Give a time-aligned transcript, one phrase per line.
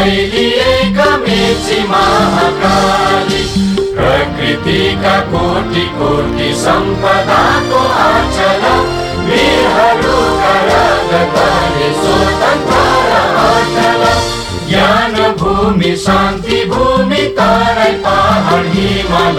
[0.00, 3.42] फैलिएका मेची महाकाली
[3.96, 8.64] प्रकृतिका कोटि कोटि सम्पदाको आचल
[9.26, 14.02] वीरहरूका राजधानी स्वतन्त्र अचल
[14.70, 19.38] ज्ञान भूमि शान्ति भूमि तराई पहाड हिमाल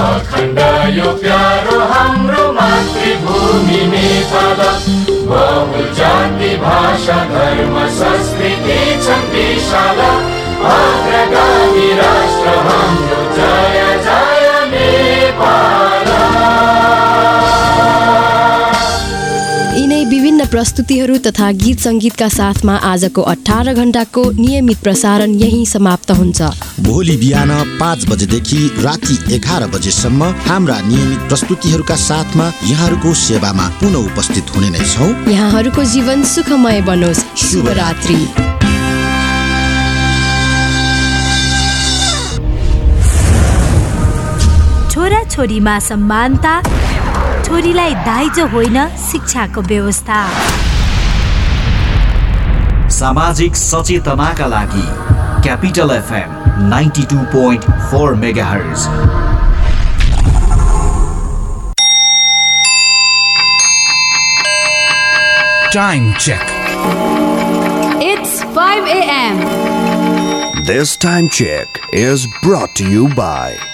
[0.00, 0.58] अखण्ड
[0.96, 4.62] यो प्यारो हाम्रो मातृभूमि नेपाल
[5.28, 9.33] बहु जाति भाषा धर्म संस्कृति छन्
[9.64, 10.00] विशाल
[10.68, 16.08] अग्रगामी राष्ट्र हाम्रो जय जय नेपाल।
[19.78, 26.42] यिनै विभिन्न प्रस्तुतिहरू तथा गीत सङ्गीतका साथमा आजको अठार घण्टाको नियमित प्रसारण यही समाप्त हुन्छ।
[26.80, 34.56] भोलि बिहान पाँच बजेदेखि राति एघार बजेसम्म हाम्रा नियमित प्रस्तुतिहरूका साथमा यहाँहरूको सेवामा पुनः उपस्थित
[34.56, 38.20] हुने नै छौँ। यहाँहरूको जीवन सुखमय बनोस्। शुभरात्रि।
[45.04, 46.50] छोरा छोरीमा समानता
[47.44, 50.20] छोरीलाई दाइजो होइन शिक्षाको व्यवस्था
[52.96, 54.84] सामाजिक सचेतनाका लागि
[55.44, 56.30] Capital FM
[56.70, 58.14] ninety two point four
[58.46, 58.86] megahertz
[65.74, 66.50] Time check.
[68.08, 69.44] It's 5 a.m.
[70.72, 73.73] This time check is brought to you by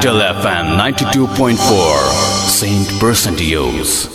[0.00, 4.08] Capital FM 92.4 Saint Percentios.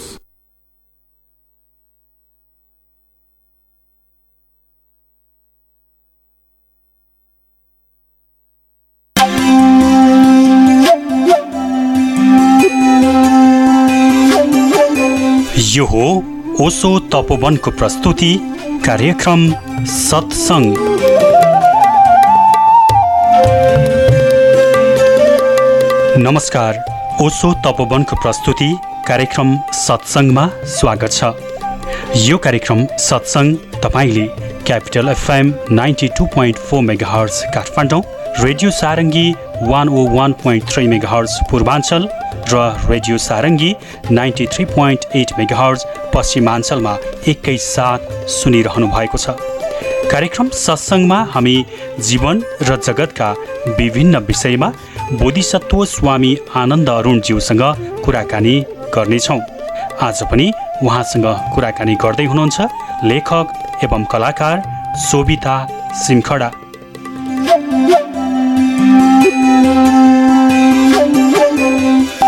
[15.76, 16.08] यो हो
[16.66, 18.34] ओसो तपोवनको प्रस्तुति
[18.86, 19.48] कार्यक्रम
[20.00, 21.35] सत्सङ्ग
[26.18, 26.78] नमस्कार
[27.22, 28.68] ओसो तपोवनको प्रस्तुति
[29.08, 31.32] कार्यक्रम सत्सङ्गमा स्वागत छ।
[32.18, 34.26] यो कार्यक्रम सत्सङ्ग तपाईँले
[34.68, 38.02] Capital FM ninety two point four megahertz Kathmandu
[38.40, 39.26] radio Sarangi
[39.64, 42.08] one o one point three megahertz Purwanchal
[42.54, 43.76] र radio Sarangi
[44.12, 46.98] ninety three point eight megahertz पश्चिमाञ्चलमा
[47.28, 49.36] एकैसाथ सुनिरहनु भएको छ।
[50.12, 51.56] कार्यक्रम सत्सङ्गमा हामी
[52.08, 53.32] जीवन र जगतका
[53.80, 54.72] विभिन्न विषयमा
[55.12, 57.62] बोधिसत्व स्वामी आनन्द अरुणज्यूसँग
[58.06, 58.54] कुराकानी
[58.96, 59.38] गर्नेछौँ।
[60.02, 60.52] आज पनि
[60.84, 62.62] उहाँसँग कुराकानी गर्दै हुनुहुन्छ
[63.06, 64.62] लेखक एवं कलाकार
[65.06, 65.56] शोभिता
[66.04, 66.50] सिमखडा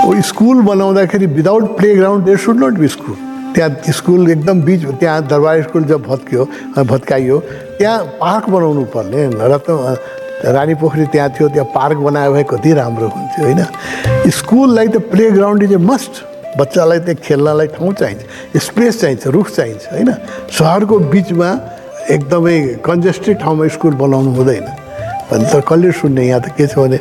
[0.05, 3.15] ओ स्कुल बनाउँदाखेरि without playground there should not be school
[3.55, 6.45] त्यहाँ स्कुल एकदम बिच त्यहाँ दरबार स्कुल जब भत्कियो
[6.77, 7.39] भत्काइयो
[7.77, 9.97] त्यहाँ पार्क बनाउनु पर्ने र त
[10.45, 13.61] रानी पोखरी त्यहाँ थियो त्यहाँ पार्क बनायो भए कति राम्रो हुन्थ्यो होइन?
[14.29, 16.13] स्कुललाई त playground is a must.
[16.57, 18.21] बच्चालाई त्यहाँ खेल्नलाई ठाउँ चाहिन्छ
[18.65, 20.09] स्पेस चाहिन्छ रुख चाहिन्छ होइन?
[20.57, 21.49] सहरको बिचमा
[22.15, 24.67] एकदमै कन्जेस्टेड ठाउँमा स्कुल बनाउनु हुँदैन।
[25.29, 26.23] भने त कसले सुन्ने?
[26.27, 26.99] यहाँ त के छ भने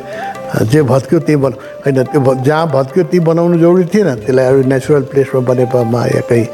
[0.67, 5.03] जे भत्क्यो त्यही बना होइन त्यो जहाँ भत्क्यो त्यही बनाउनु जरुरी थिएन। त्यसलाई अरू नेचुरल
[5.13, 6.45] प्लेसमा बनेपामा या कहीँ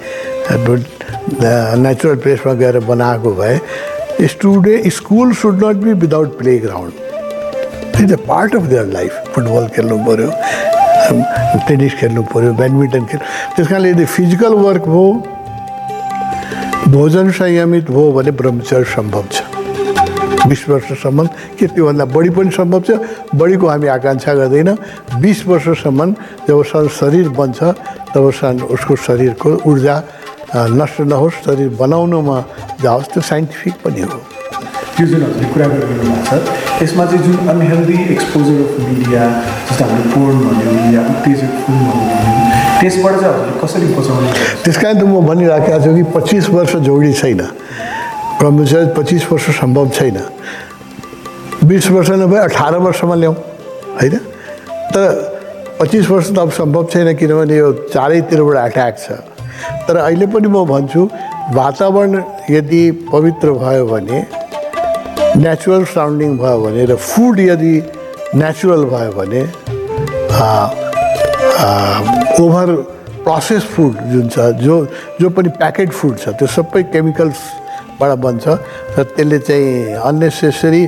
[1.79, 3.55] नेचुरल प्लेसमा गएर बनाएको भए
[4.21, 6.93] student school should not be without playground
[8.01, 10.29] it's a part of their life football खेल्नु पऱ्यो
[11.67, 15.05] टेनिस खेल्नु पऱ्यो ब्याडमिन्टन खेल्नु त्यस कारणले यदि फिजिकल वर्क हो
[16.93, 19.41] भोजन संयमित हो भने ब्रह्मचर्य सम्भव छ।
[20.47, 21.25] बिस वर्षसम्म
[21.59, 22.91] के त्योभन्दा बढी पनि सम्भव छ?
[23.35, 24.69] बढीको हामी आकाङ्क्षा गर्दैन।
[25.21, 26.11] बिस वर्षसम्म
[26.47, 27.63] जबसम्म शरीर बन्छ
[28.13, 29.95] तबसम्म उसको शरीरको ऊर्जा
[30.55, 32.37] नष्ट नहोस् शरीर बनाउनुमा
[32.83, 34.19] जाओस् त्यो साइन्टिफिक पनि हो।
[34.99, 36.31] यो जुन हजुरले कुरा गरिरहनु भएको छ
[36.79, 39.23] त्यसमा चाहिँ जुन अनहेल्दी एक्सपोजर अफ मिडिया
[39.69, 41.95] जस्तो हामीले पोर्न भन्यौँ या उत्तेजक भन्यौँ
[42.81, 44.29] त्यसबाट चाहिँ हजुरले कसरी बचाउने
[44.63, 47.41] त्यस कारण त म भनिराखेको छु कि पच्चिस वर्ष जोडी छैन।
[48.37, 50.17] ब्रह्मचर्य पच्चिस वर्ष सम्भव छैन।
[51.65, 53.35] बिस वर्ष नभए अठार वर्षमा ल्याउँ
[53.97, 54.15] होइन?
[54.93, 55.03] तर
[55.81, 59.32] पच्चिस वर्ष त अब सम्भव छैन किनभने यो चारैतिरबाट एट्याक छ।
[59.87, 61.01] तर अहिले पनि म भन्छु
[61.55, 62.13] वातावरण
[62.49, 64.17] यदि पवित्र भयो भने
[65.43, 67.73] नेचुरल साउन्डिङ भयो भने र फुड यदि
[68.41, 69.41] नेचुरल भयो भने
[72.43, 72.69] ओभर
[73.25, 74.75] प्रोसेस फुड जुन छ जो
[75.21, 78.45] जो पनि प्याकेट फुड छ त्यो सबै केमिकल्सबाट बन्छ
[78.97, 80.83] र त्यसले चाहिँ अन्नेसेसरी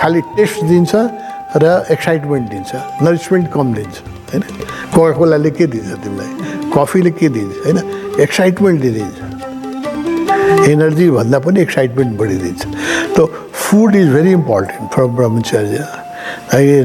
[0.00, 0.92] खालि टेस्ट दिन्छ
[1.62, 2.70] र एक्साइटमेन्ट दिन्छ
[3.02, 4.42] नरिसमेन्ट कम दिन्छ। होइन?
[4.94, 6.30] कोकाकोलाले के दिन्छ तिमीलाई?
[6.74, 7.78] कफीले के दिन्छ होइन?
[8.20, 9.18] एक्साइटमेन्ट दिन्छ।
[10.70, 12.62] एनर्जी भन्दा पनि एक्साइटमेन्ट बढिदिन्छ
[13.16, 13.18] त
[13.52, 15.78] food is very important for brahmacharya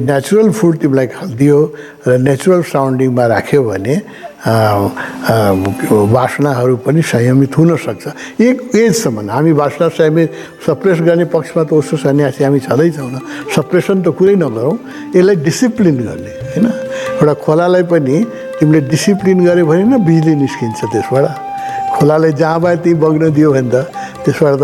[0.06, 1.60] natural food तिमीलाई दियो
[2.08, 3.96] र नेचुरल साउन्डिङमा राख्यो भने
[6.14, 8.06] वासनाहरू पनि संयमित हुन सक्छ।
[8.42, 10.30] एक एजसम्म हामी वासना संयमित
[10.66, 13.18] सप्रेस गर्ने पक्षमा त उसो सन्यासी हामी छँदैछौँ न।
[13.54, 14.78] सप्रेसन त कुरै नगरौँ।
[15.14, 16.32] यसलाई डिसिप्लिन गर्ने।
[17.22, 18.18] एउटा खोलालाई पनि
[18.58, 21.26] तिमीले डिसिप्लिन गऱ्यो भने न बिजुली निस्किन्छ त्यसबाट।
[21.94, 23.76] खोलालाई जहाँ भए त्यहीँ बग्न दियो भने त
[24.26, 24.64] त्यसबाट त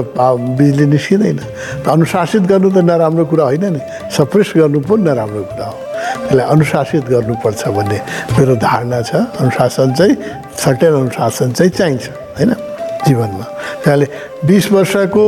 [0.57, 5.65] बिजुली निस्किँदैन। त अनुशासित गर्नु त नराम्रो कुरा होइन नि। सप्रेस गर्नु पनि नराम्रो कुरा
[5.69, 5.77] हो।
[6.25, 7.97] त्यसलाई अनुशासित गर्नुपर्छ भन्ने
[8.33, 10.15] मेरो धारणा छ। अनुशासन चाहिँ
[10.57, 12.05] सर्टेन अनुशासन चाहिँ चाहिन्छ
[12.41, 12.51] होइन?
[13.05, 13.45] जीवनमा।
[13.85, 14.05] त्यसले
[14.49, 15.23] बिस वर्षको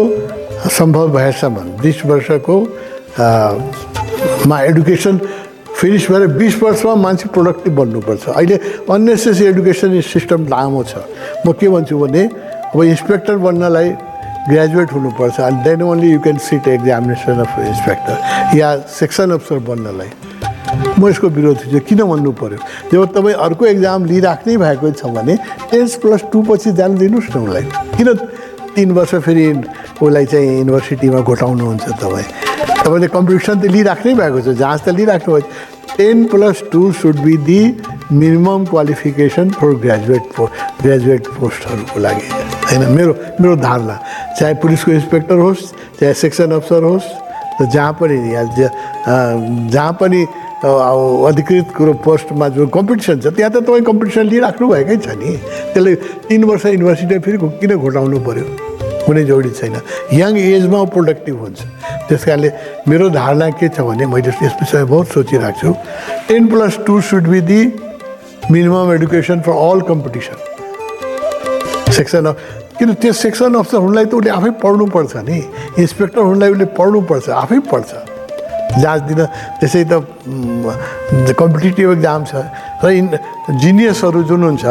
[0.66, 2.56] सम्भव भएसम्म बिस वर्षको
[4.50, 5.16] मा एडुकेसन
[5.80, 8.56] फिनिस भएर बिस वर्षमा मान्छे प्रोडक्टिभ बन्नुपर्छ। अहिले
[8.92, 11.00] अन्नेसेसरी एडुकेसन सिस्टम लामो छ।
[11.48, 12.24] म के भन्छु भने
[12.76, 13.90] अब इन्सपेक्टर बन्नलाई
[14.52, 20.12] ग्रेजुएट हुनुपर्छ and then only you can sit examination of inspector yeah section अफसर बन्नलाई।
[21.00, 22.60] म यसको विरोधी छु। किन भन्नु पऱ्यो
[22.92, 25.36] जब तपाईँ अर्को एक्जाम लिइराख्नै भएको छ भने
[25.72, 27.64] टेन्स प्लस टू पछि जान दिनुहोस् न उसलाई
[27.96, 28.08] किन
[28.76, 29.46] तिन वर्ष फेरि
[30.02, 32.28] उसलाई चाहिँ युनिभर्सिटीमा घोटाउनुहुन्छ तपाईँ।
[32.84, 37.18] तपाईँले कम्पिटिसन त लिइराख्नै भएको छ। जाँच त लिइराख्नु भएको छ ten plus two should
[37.20, 37.62] be the
[38.12, 40.46] minimum qualification for graduate पो
[40.82, 42.28] ग्रेजुएट पोस्टहरूको लागि।
[42.70, 43.96] होइन मेरो मेरो धारणा।
[44.40, 45.64] चाहे पुलिसको इन्सपेक्टर होस्
[46.00, 47.08] चाहे सेक्सन अफसर होस्
[47.74, 48.18] जहाँ पनि
[49.70, 50.26] जहाँ पनि
[50.60, 55.16] अ, अब अधिकृत कुरो पोस्टमा जो कम्पिटिसन छ त्यहाँ त तपाईँ कम्पिटिसन लिइराख्नु भएकै छ
[55.16, 55.32] नि।
[55.72, 55.96] त्यसले
[56.28, 58.46] तिन वर्ष युनिभर्सिटीमा फेरि किन घोटाउनु पऱ्यो
[59.08, 59.76] कुनै जरुरी छैन।
[60.20, 61.60] यङ एजमा प्रोडक्टिभ हुन्छ।
[62.12, 62.50] त्यस कारणले
[62.92, 65.70] मेरो धारणा के छ भने मैले यस विषयमा बहुत सोचिरहेको छु।
[66.28, 67.62] Ten plus two should be the
[68.52, 70.38] minimum education for all competition.
[71.96, 72.36] Section of
[72.78, 75.40] किन त्यो सेक्सन अफसर हुनलाई त उसले आफै पढ्नुपर्छ नि।
[75.80, 78.19] इन्सपेक्टर हुनलाई उसले पढ्नुपर्छ आफै पढ्छ।
[78.78, 79.20] जाँच दिन।
[79.60, 79.94] त्यसै त
[81.42, 82.34] कम्पिटेटिभ एक्जाम छ।
[82.84, 83.08] र इन
[83.62, 84.66] जिनियसहरू जुन हुन्छ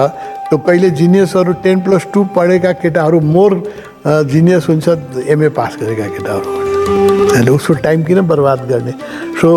[0.49, 3.53] त्यो कहिले जिनियसहरू टेन प्लस टू पढेका केटाहरू मोर
[4.07, 4.87] जिनियस हुन्छ
[5.29, 6.47] एमए पास गरेका केटाहरू।
[7.35, 8.93] अहिले उसको टाइम किन बर्बाद गर्ने?
[9.41, 9.49] सो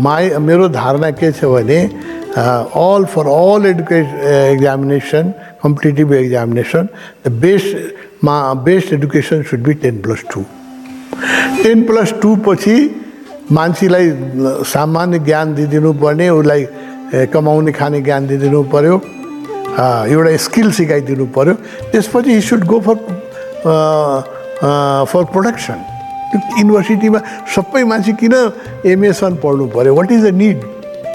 [0.00, 1.80] माई मेरो धारणा के छ भने
[2.30, 3.98] all for all एडुके
[4.54, 5.24] examination
[5.62, 6.88] competitive examination
[7.26, 8.34] the best मा
[8.66, 10.44] best education should be ten plus two
[11.62, 12.76] ten plus two पछि
[13.52, 14.06] मान्छेलाई
[14.70, 16.62] सामान्य ज्ञान दिइदिनु पर्ने उसलाई
[17.34, 18.96] कमाउने खाने ज्ञान दिइदिनु पऱ्यो
[20.14, 21.54] एउटा स्किल सिकाइदिनु पऱ्यो
[21.90, 22.96] त्यसपछि he should go for
[25.10, 25.78] for production
[26.58, 27.20] युनिभर्सिटीमा
[27.54, 28.34] सबै मान्छे किन
[28.86, 30.58] एमएसम्म पढ्नु पऱ्यो what is the need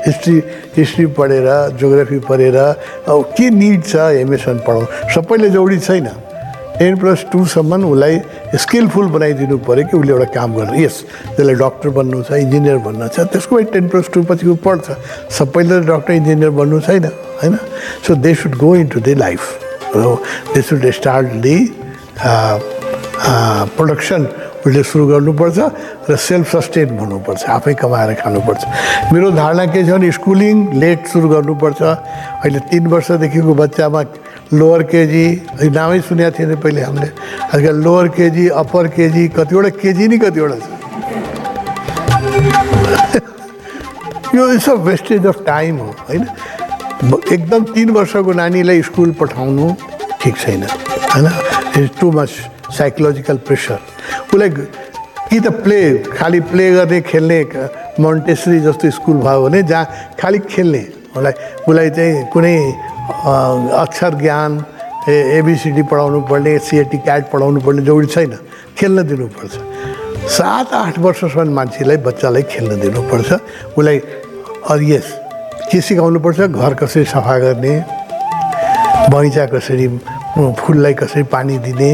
[0.07, 0.37] history
[0.77, 1.47] history पढेर
[1.79, 6.07] जोग्राफी पढेर अब के निड छ एमएसम्म पढाउनु सबैले जरुरी छैन।
[6.79, 8.19] टेन प्लस टूसम्म उसलाई
[8.59, 10.95] स्किलफुल बनाइदिनु पऱ्यो कि उसले एउटा काम गर्नु। यस
[11.35, 14.85] त्यसलाई डक्टर बन्नु छ इन्जिनियर बन्नु छ त्यसको लागि टेन प्लस टू पछि ऊ पढ्छ।
[15.31, 17.05] सबैले डक्टर इन्जिनियर बन्नु छैन
[17.41, 17.55] होइन?
[18.03, 19.41] So they should go into the life
[20.53, 21.57] they should start the
[23.75, 24.21] production
[24.65, 25.57] उसले सुरु गर्नुपर्छ
[26.09, 28.61] र सेल्फ सस्टेन हुनुपर्छ आफै कमाएर खानुपर्छ।
[29.13, 34.01] मेरो धारणा के छ भने स्कुलिङ लेट सुरु गर्नुपर्छ। अहिले तिन वर्षदेखिको बच्चामा
[34.53, 35.25] लोवर केजी
[35.73, 37.09] नामै सुनेको थिएन पहिले हामीले
[37.49, 40.67] आजकल लोवर केजी अप्पर केजी कतिवटा केजी नि कतिवटा छ
[44.35, 46.23] यो अ वेस्टेज अफ टाइम हो होइन
[47.33, 49.73] एकदम तिन वर्षको नानीलाई स्कुल पठाउनु
[50.21, 51.27] ठिक छैन होइन
[51.77, 52.31] it's too much
[52.71, 53.79] psychological pressure
[54.23, 54.49] उसलाई
[55.29, 55.79] कि त प्ले
[56.11, 57.39] खालि प्ले गर्ने खेल्ने
[57.99, 59.85] मोन्टेसरी जस्तो स्कुल भयो भने जहाँ
[60.19, 60.83] खालि खेल्ने
[61.15, 62.57] उसलाई उसलाई चाहिँ कुनै
[63.05, 64.51] अक्षर ज्ञान
[65.09, 68.37] एबिसिडी पढाउनु पर्ने सिएटी क्याट पढाउनु पर्ने जरुरी छैन।
[68.77, 69.53] खेल्न दिनुपर्छ।
[70.29, 73.29] सात आठ वर्षसम्म मान्छेलाई बच्चालाई खेल्न दिनुपर्छ।
[73.77, 74.01] उसलाई
[74.89, 75.07] यस
[75.71, 77.73] के सिकाउनुपर्छ घर कसरी सफा गर्ने?
[79.13, 79.87] बगैँचा कसरी
[80.59, 81.91] फुललाई कसरी पानी दिने?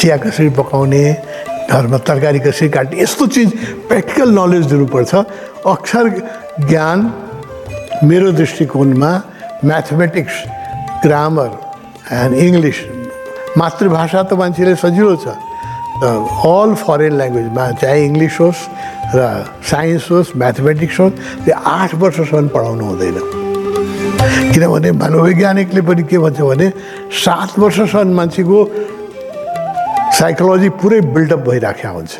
[0.00, 1.04] चिया कसरी पकाउने?
[1.70, 3.02] घरमा तरकारी कसरी काट्ने?
[3.02, 3.48] यस्तो चिज
[3.88, 5.14] प्र्याक्टिकल नलेज दिनुपर्छ।
[5.66, 6.08] अक्षर
[6.68, 7.12] ज्ञान
[8.04, 9.10] मेरो दृष्टिकोणमा
[9.64, 10.34] म्याथमेटिक्स
[11.04, 11.50] ग्रामर
[12.12, 12.78] एन्ड इङ्ग्लिस
[13.58, 15.36] मातृभाषा त मान्छेले सजिलो छ
[16.02, 18.62] अल फरेन ल्याङ्ग्वेजमा चाहे इङ्ग्लिस होस्
[19.14, 19.26] र
[19.70, 23.18] साइन्स होस् म्याथमेटिक्स होस् त्यो आठ वर्षसम्म पढाउनु हुँदैन
[24.52, 26.68] किनभने मनोवैज्ञानिकले पनि के भन्छ भने
[27.20, 28.58] सात वर्षसम्म मान्छेको
[30.18, 32.12] साइकोलोजी पुरै बिल्डअप भइराखेको हुन्छ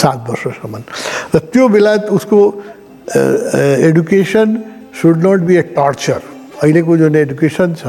[0.00, 0.82] सात वर्षसम्म
[1.34, 2.40] र त्यो बेला उसको
[3.88, 4.48] education
[4.98, 6.20] should not be a torture
[6.62, 7.82] अहिलेको जुन एडुकेसन छ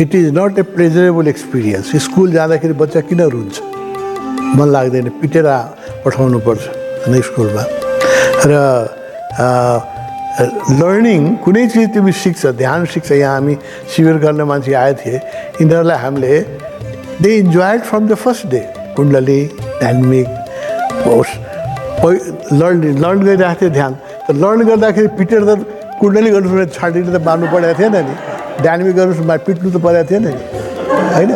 [0.00, 3.54] it is not a pleasurable experience school जाँदाखेरि बच्चा किन रुन्छ?
[4.58, 5.46] मन लाग्दैन पिटेर
[6.04, 6.62] पठाउनु पर्छ
[7.06, 7.64] होइन स्कुलमा
[8.46, 8.52] र
[10.80, 13.54] लर्निङ कुनै चिज तिमी सिक्छ ध्यान सिक्छ यहाँ हामी
[13.94, 15.16] शिविर गर्न मान्छे आए थिए
[15.60, 16.40] यिनीहरूलाई हामीले
[17.22, 18.62] they enjoyed from the first day
[18.96, 19.40] कुण्डली
[21.04, 21.32] होस्
[22.60, 23.92] लर्न लर्न गरिरहेको थियो ध्यान।
[24.26, 25.52] त लर्न गर्दाखेरि पिटेर त
[26.04, 28.14] कुण्डली गर्नु छाडेर त मार्नु परेको थिएन नि।
[28.60, 30.32] डाइनामिक गर्नु पिट्नु त परेको थिएन नि।
[31.16, 31.32] होइन?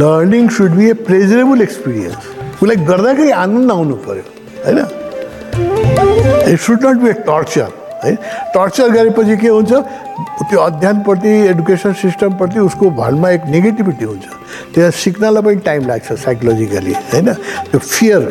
[0.00, 2.22] Learning should be a pleasurable experience
[2.60, 4.24] उसलाई गर्दाखेरि आनन्द आउनु पऱ्यो
[4.64, 4.78] होइन?
[6.52, 7.72] It should not be a torture
[8.04, 8.14] है
[8.54, 9.72] टर्चर गरेपछि के हुन्छ?
[10.50, 14.26] त्यो अध्ययनप्रति एडुकेसन सिस्टमप्रति उसको भनमा एक नेगेटिभिटी हुन्छ।
[14.74, 17.32] त्यहाँ सिक्नलाई पनि टाइम लाग्छ साइकोलोजिकली होइन?
[17.70, 18.22] त्यो फियर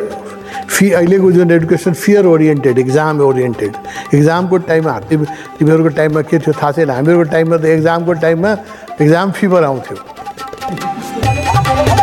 [0.70, 3.76] फि अहिलेको जुन education fear oriented exam oriented
[4.14, 5.26] इक्जामको टाइममा तिमी
[5.58, 8.50] तिमीहरूको टाइममा के थियो थाहा छैन हामीहरूको टाइममा त एक्जामको टाइममा
[9.02, 9.96] एक्जाम फिभर आउँथ्यो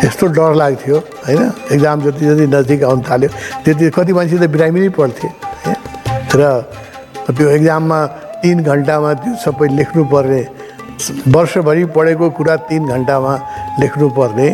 [0.06, 3.30] यस्तो डर लाग्थ्यो होइन एक्जाम जति जति नजिक आउनु थाल्यो
[3.66, 5.28] त्यति कति मान्छे त बिरामी नै पढ्थे?
[6.36, 6.44] र
[7.28, 8.00] त्यो एक्जाममा
[8.42, 10.42] तिन घन्टामा त्यो सबै लेख्नुपर्ने
[11.34, 13.34] वर्षभरि पढेको कुरा तिन घन्टामा
[13.82, 14.48] लेख्नुपर्ने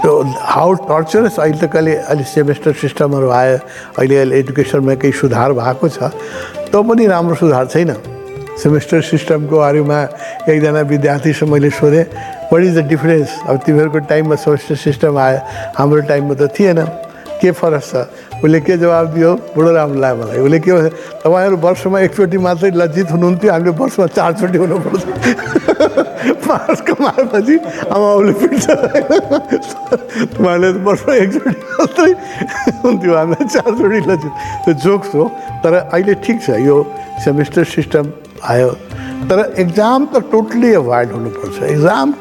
[0.00, 0.12] त्यो
[0.54, 3.56] हाउ टर्चरस अहिले त कहिले अहिले सेमेस्टर सिस्टमहरू आयो
[4.00, 6.08] अहिले अहिले एडुकेसनमा केही सुधार भएको छ।
[6.72, 7.92] त पनि राम्रो सुधार छैन।
[8.56, 9.98] सेमेस्टर सिस्टमको बारेमा
[10.48, 12.04] एकजना विद्यार्थीसँग मैले सोधेँ
[12.48, 15.38] वाट इज द डिफरेन्स अब तिमीहरूको टाइममा सेमेस्टर सिस्टम आयो
[15.76, 16.80] हाम्रो टाइममा त थिएन।
[17.40, 17.92] के फरक छ?
[18.44, 19.30] उसले के जवाब दियो?
[19.56, 20.72] बडो राम्रो लाग्यो मलाई। उसले के
[21.24, 25.04] तपाईँहरू वर्षमा एकचोटि मात्रै लज्जित हुनुहुन्थ्यो हामीले वर्षमा चारचोटि हुनुपर्छ।
[25.80, 28.66] मार्क्स कमाएपछि आमाबाउले पिट्छ
[30.34, 32.12] तपाईँहरूले त वर्षमा एकचोटि मात्रै
[32.84, 34.32] हुन्थ्यो हामीलाई चारचोटि लज्जित
[34.64, 35.24] त्यो जोक्स हो
[35.64, 36.76] तर अहिले ठिक छ यो
[37.24, 38.04] सेमेस्टर सिस्टम
[38.52, 38.70] आयो
[39.30, 42.14] तर एक्जाम त टोटली एभोइड हुनुपर्छ exam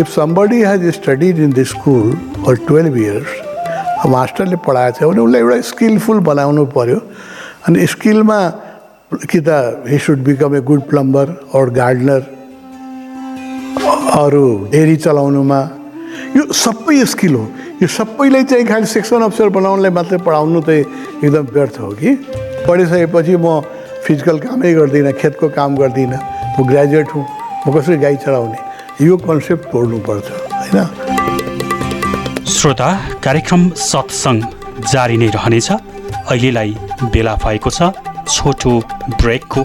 [0.00, 2.12] if somebody has studied in the school
[2.44, 3.44] for twelve years
[4.06, 6.98] मास्टरले पढाएको छ भने उसलाई एउटा स्किलफुल बनाउनु पऱ्यो
[7.68, 8.38] अनि स्किलमा
[9.12, 12.22] कि त he should become a good plumber or gardener
[14.18, 15.58] अरू डेरी चलाउनुमा
[16.36, 17.44] यो सबै स्किल हो
[17.82, 20.68] यो सबैलाई चाहिँ खालि सेक्सन अफिसर बनाउनलाई मात्रै पढाउनु त
[21.22, 22.14] एकदम व्यर्थ हो कि
[22.66, 23.60] पढिसकेपछि म
[24.06, 26.18] फिजिकल कामै गर्दिनँ खेतको काम गर्दिनँ
[26.58, 27.24] म ग्रेजुएट हुँ
[27.62, 30.76] म कसरी गाई चलाउने यो कन्सेप्ट तोड्नुपर्छ होइन
[32.50, 32.90] श्रोता
[33.22, 34.42] कार्यक्रम सत्सङ्ग
[34.92, 36.76] जारी नै रहनेछ अहिलेलाई
[37.12, 38.78] बेला भएको छ छोटो
[39.22, 39.64] ब्रेकको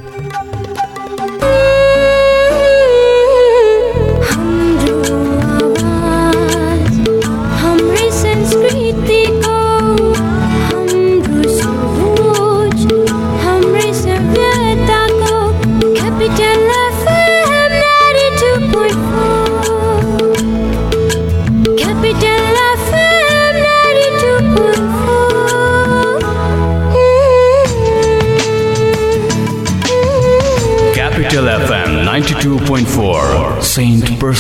[34.31, 34.35] त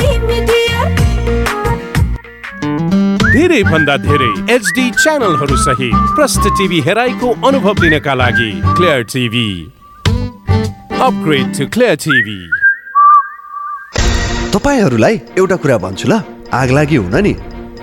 [0.00, 0.86] तिमी डियर
[3.32, 9.48] धेरै भन्दा धेरै एचडी च्यानलहरू सहित प्रष्ट टिभी हेराइको अनुभव लिनका लागि Clear TV
[11.00, 12.40] upgrade to Clear TV
[14.54, 16.20] तपाईँहरूलाई एउटा कुरा भन्छु ल।
[16.52, 17.34] आग लागि हुन नि।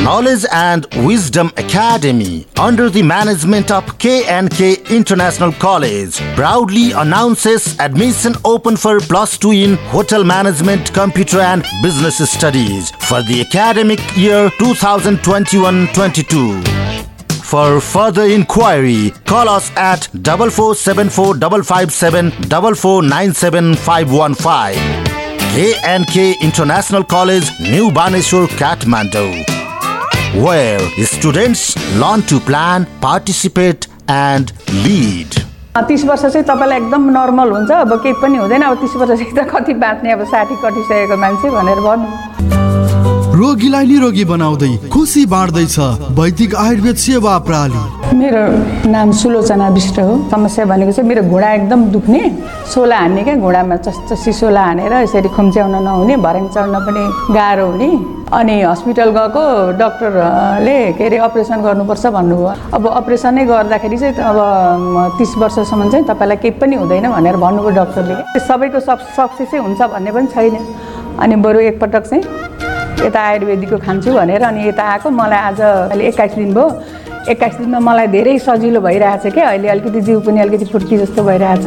[0.00, 8.76] Knowledge and Wisdom Academy, under the management of K&K International College, proudly announces admission open
[8.76, 16.62] for plus 2 in Hotel Management, Computer and Business Studies for the academic year 2021-22.
[17.44, 26.42] For further inquiry, call us at 4474 557 4497 515.
[26.42, 29.44] International College, New Baneshwar, Kathmandu.
[30.34, 34.52] Where students learn to plan, participate and
[34.84, 35.28] lead.
[35.88, 39.44] तिस वर्ष चाहिँ तपाईँलाई एकदम normal हुन्छ। अब केही पनि हुँदैन। अब तिस वर्षदेखि त
[39.52, 42.08] कति बाँच्ने अब साठी कटिसकेको मान्छे भनेर भन्नु।
[43.36, 45.78] रोगीलाई निरोगी बनाउँदै खुसी बाँड्दैछ
[46.16, 48.42] वैदिक आयुर्वेद सेवा प्रणाली मेरो
[48.90, 52.22] नाम सुलोचना विष्ट हो। समस्या भनेको चाहिँ मेरो घुँडा एकदम दुख्ने।
[52.72, 57.02] सोला हान्ने क्या घुँडामा चस्चसी सोला हानेर यसरी खुम्च्याउन नहुने भर्याङ चढ्न पनि
[57.34, 57.90] गाह्रो हुने।
[58.32, 59.44] अनि हस्पिटल गएको
[59.78, 64.38] डक्टरले के अरे अपरेसन गर्नुपर्छ भन्नुभयो। अब अपरेसनै गर्दाखेरि चाहिँ अब
[65.18, 70.10] तिस वर्षसम्म चाहिँ तपाईँलाई केही पनि हुँदैन भनेर भन्नुभयो डक्टरले। सबैको सब सक्सेसै हुन्छ भन्ने
[70.16, 70.56] पनि छैन।
[71.20, 72.24] अनि बरु एकपटक चाहिँ
[73.04, 76.66] यता आयुर्वेदिकको खान्छु भनेर अनि यता आएको। मलाई आज अहिले एक्काइस दिन भयो।
[77.30, 81.66] एक्काइस दिनमा मलाई धेरै सजिलो भइरहेछ क्या अहिले अलिकति जिउ पनि अलिकति फुर्ती जस्तो भइरहेछ।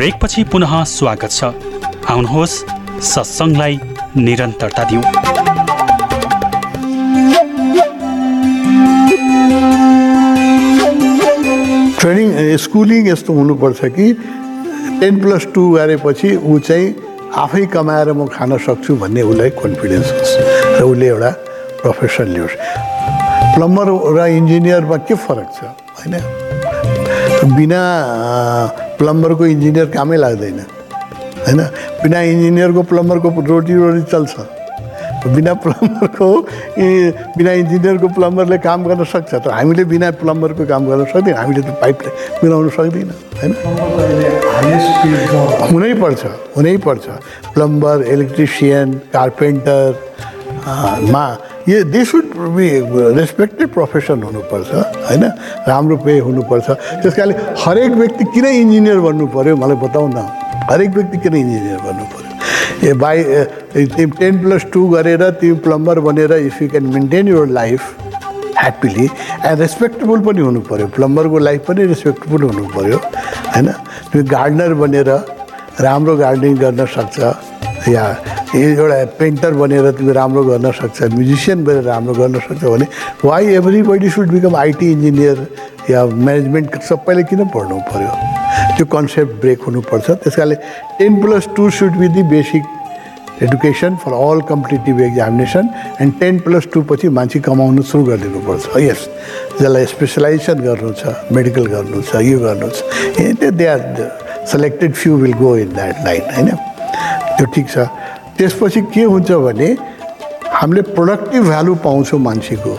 [0.00, 1.44] ब्रेकपछि पुनः स्वागत छ।
[2.08, 2.52] आउनुहोस्
[3.04, 3.74] सत्सङ्गलाई
[4.16, 5.02] निरन्तरता दिउँ।
[12.00, 14.06] ट्रेनिङ स्कुलिङ यस्तो हुनुपर्छ कि
[15.00, 16.86] टेन प्लस टू गरेपछि ऊ चाहिँ
[17.36, 20.32] आफै कमाएर म खान सक्छु भन्ने उसलाई कन्फिडेन्स होस्।
[20.80, 21.30] र उसले एउटा
[21.84, 22.56] प्रोफेसन लियोस्।
[23.54, 23.86] प्लम्बर
[24.16, 25.60] र इन्जिनियरमा के फरक छ?
[26.00, 26.14] होइन?
[27.52, 27.82] बिना
[29.00, 30.58] प्लम्बरको इन्जिनियर कामै लाग्दैन
[31.46, 31.60] होइन?
[32.02, 34.34] बिना इन्जिनियरको प्लम्बरको रोटी रोटी चल्छ।
[35.20, 36.26] बिना प्लम्बरको
[37.36, 41.76] बिना इन्जिनियरको प्लम्बरले काम गर्न सक्छ तर हामीले बिना प्लम्बरको काम गर्न सक्दैन हामीले त
[41.80, 43.52] पाइपलाई मिलाउन सक्दैन होइन?
[45.72, 46.22] हुनैपर्छ
[46.56, 47.06] हुनैपर्छ
[47.54, 49.88] प्लम्बर इलेक्ट्रिसियन कार्पेन्टर
[51.12, 51.26] मा
[51.68, 52.24] यो they should
[52.56, 52.66] be
[53.20, 54.70] respected profession हुनुपर्छ
[55.08, 55.24] होइन?
[55.68, 56.70] राम्रो पे हुनुपर्छ।
[57.02, 57.34] त्यस कारणले
[57.64, 60.24] हरेक व्यक्ति किन इन्जिनियर बन्नु पऱ्यो मलाई बताउ न
[60.70, 62.28] हरेक व्यक्ति किन इन्जिनियर बन्नु पऱ्यो
[62.88, 63.22] ए बाई
[63.96, 67.80] तिमी टेन प्लस टू गरेर तिमी प्लम्बर बनेर if you can maintain your life
[68.60, 69.04] happily
[69.46, 73.68] and respectable पनि हुनु पऱ्यो प्लम्बरको लाइफ पनि रेस्पेक्टेबल हुनु पऱ्यो होइन?
[74.12, 75.10] तिमी गार्डनर बनेर
[75.80, 77.18] राम्रो गार्डनिङ गर्न सक्छ
[77.88, 78.04] या
[78.54, 82.86] एउटा पेन्टर बनेर तिमी राम्रो गर्न सक्छ म्युजिसियन बनेर राम्रो गर्न सक्छ भने
[83.24, 83.54] why
[83.86, 85.46] everybody should become IT engineer
[85.90, 88.10] yeah management सबैले किन पढ्नु पऱ्यो
[88.76, 90.54] त्यो कन्सेप्ट ब्रेक हुनुपर्छ। त्यस कारणले
[90.98, 92.62] ten plus two should be the basic
[93.42, 95.68] education for all competitive examination
[96.00, 99.08] and ten plus two पछि मान्छे कमाउनु सुरु गरिदिनुपर्छ। यस
[99.60, 103.80] जसलाई स्पेसलाइजेसन गर्नु छ मेडिकल गर्नु छ यो गर्नु छ they are
[104.50, 106.50] selected few will go in that line होइन?
[107.38, 107.88] त्यो ठिक छ।
[108.38, 109.68] त्यसपछि के हुन्छ भने
[110.60, 112.72] हामीले प्रोडक्टिभ भ्यालु पाउँछौँ मान्छेको।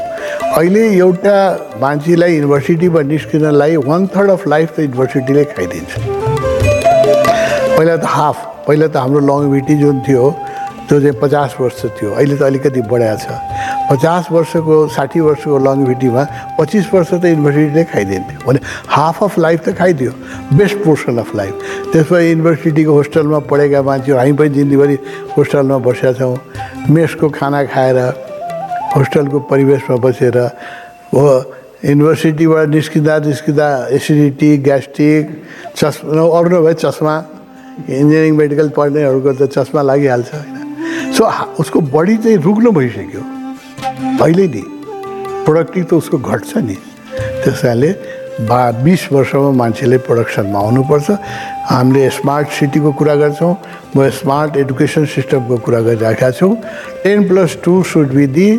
[0.57, 1.35] अहिले एउटा
[1.81, 5.91] मान्छेलाई युनिभर्सिटीबाट निस्किनलाई वान थर्ड अफ लाइफ त युनिभर्सिटीले खाइदिन्छ।
[7.77, 8.37] पहिला त हाफ
[8.67, 10.23] पहिला त हाम्रो लङभिटी जुन थियो
[10.89, 13.25] त्यो चाहिँ पचास वर्ष थियो। अहिले त अलिकति बढाएको छ।
[13.89, 16.23] पचास वर्षको साठी वर्षको लङभिटीमा
[16.59, 20.11] पच्चिस वर्ष त युनिभर्सिटीले खाइदिन्थ्यो भने हाफ अफ लाइफ त खाइदियो
[20.57, 21.53] बेस्ट पोर्सन अफ लाइफ
[21.93, 24.97] त्यसमा युनिभर्सिटीको होस्टेलमा पढेका मान्छेहरू हामी पनि जिन्दगीभरि
[25.37, 26.37] होस्टेलमा बसेका छौँ।
[26.89, 27.97] मेसको खाना खाएर
[28.95, 30.37] होस्टेलको परिवेशमा बसेर
[31.13, 31.25] हो
[31.85, 33.67] युनिभर्सिटीबाट निस्किँदा निस्किँदा
[33.97, 35.25] एसिडिटी ग्यास्ट्रिक
[35.75, 37.15] चस्मा अरू नभए चस्मा
[37.89, 41.23] इन्जिनियरिङ मेडिकल पढ्नेहरूको त चस्मा लागिहाल्छ। होइन। सो
[41.59, 43.21] उसको बडी चाहिँ रुग्न भइसक्यो।
[43.81, 44.63] अहिले नि
[45.45, 46.75] प्रोडक्टिभ त उसको घट्छ नि।
[47.43, 47.91] त्यस कारणले
[48.49, 51.09] बा बिस वर्षमा मान्छेले प्रोडक्सनमा आउनुपर्छ।
[51.69, 53.53] हामीले स्मार्ट सिटीको कुरा गर्छौँ
[53.97, 56.53] म स्मार्ट एडुकेसन सिस्टमको कुरा गरिराखेका छौँ।
[57.03, 58.49] Ten plus two should be the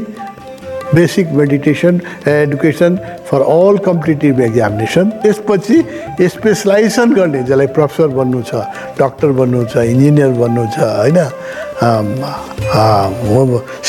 [0.95, 2.93] basic meditation education
[3.33, 5.77] for all competitive examination त्यसपछि
[6.29, 8.53] स्पेसलाइजेसन गर्ने जसलाई प्रोफेसर बन्नु छ
[9.01, 11.19] डक्टर बन्नु छ इन्जिनियर बन्नु छ होइन?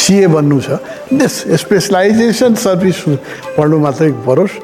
[0.04, 0.80] सिए बन्नु छ।
[1.60, 3.00] स्पेसलाइजेसन सर्भिस
[3.58, 4.56] पढ्नु मात्रै परोस्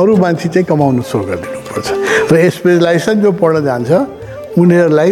[0.00, 1.88] अरू मान्छे चाहिँ कमाउनु सुरु गरिदिनुपर्छ।
[2.32, 3.90] र स्पेसलाइजेसन जो पढ्न जान्छ
[4.58, 5.10] उनीहरूलाई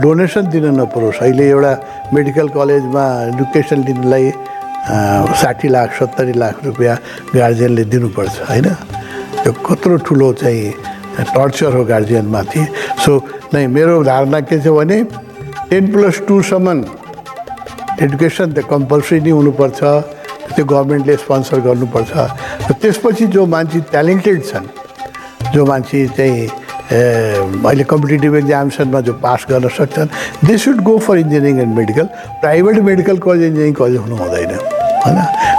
[0.00, 1.72] डोनेसन दिन नपरोस्। अहिले एउटा
[2.14, 4.24] मेडिकल कलेजमा एडुकेसन लिनलाई
[5.40, 6.96] साठी लाख सत्तरी लाख रुपियाँ
[7.34, 8.68] गार्जियनले दिनुपर्छ होइन?
[9.42, 10.72] त्यो कत्रो ठुलो चाहिँ
[11.34, 12.62] टर्चर हो गार्जियनमाथि।
[13.04, 13.12] सो
[13.54, 15.02] नै मेरो धारणा के छ भने
[15.70, 16.68] टेन प्लस टूसम्म
[18.02, 19.80] एडुकेसन त कम्पलसरी नै हुनुपर्छ
[20.54, 22.12] त्यो गभर्मेन्टले स्पोन्सर गर्नुपर्छ।
[22.80, 24.66] त्यसपछि जो मान्छे ट्यालेन्टेड छन्
[25.54, 26.48] जो मान्छे चाहिँ
[26.92, 30.08] अहिले कम्पिटेटिभ एक्जामिसनमा जो पास गर्न सक्छन्
[30.46, 32.06] they should go for engineering and medical
[32.42, 34.54] private medical college engineering college हुनु हुँदैन
[35.04, 35.18] होइन?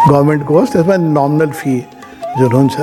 [0.09, 1.77] गभर्मेन्टको होस् त्यसमा नमिनल फी
[2.39, 2.75] जुन हुन्छ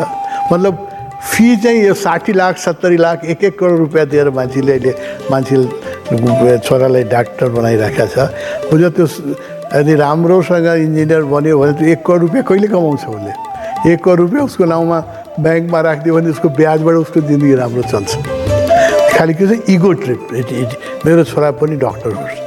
[0.53, 0.87] मतलब
[1.29, 4.93] फी चाहिँ यो साठी लाख सत्तरी लाख एक एक करोड रुपियाँ दिएर मान्छेले अहिले
[5.31, 8.19] मान्छे छोरालाई डाक्टर बनाइराखेका छ।
[8.71, 9.07] बुझ्यो त्यो
[9.77, 13.33] यदि राम्रोसँग इन्जिनियर बन्यो भने त एक करोड रुपियाँ कहिले कमाउँछ उसले?
[13.93, 14.99] एक करोड रुपियाँ उसको नाउँमा
[15.43, 18.38] ब्याङ्कमा राखिदियो भने उसको ब्याजबाट उसको जिन्दगी राम्रो चल्छ।
[19.19, 20.21] खालि के छ इगो ट्रिप
[21.07, 22.39] मेरो छोरा पनि डक्टर होस्।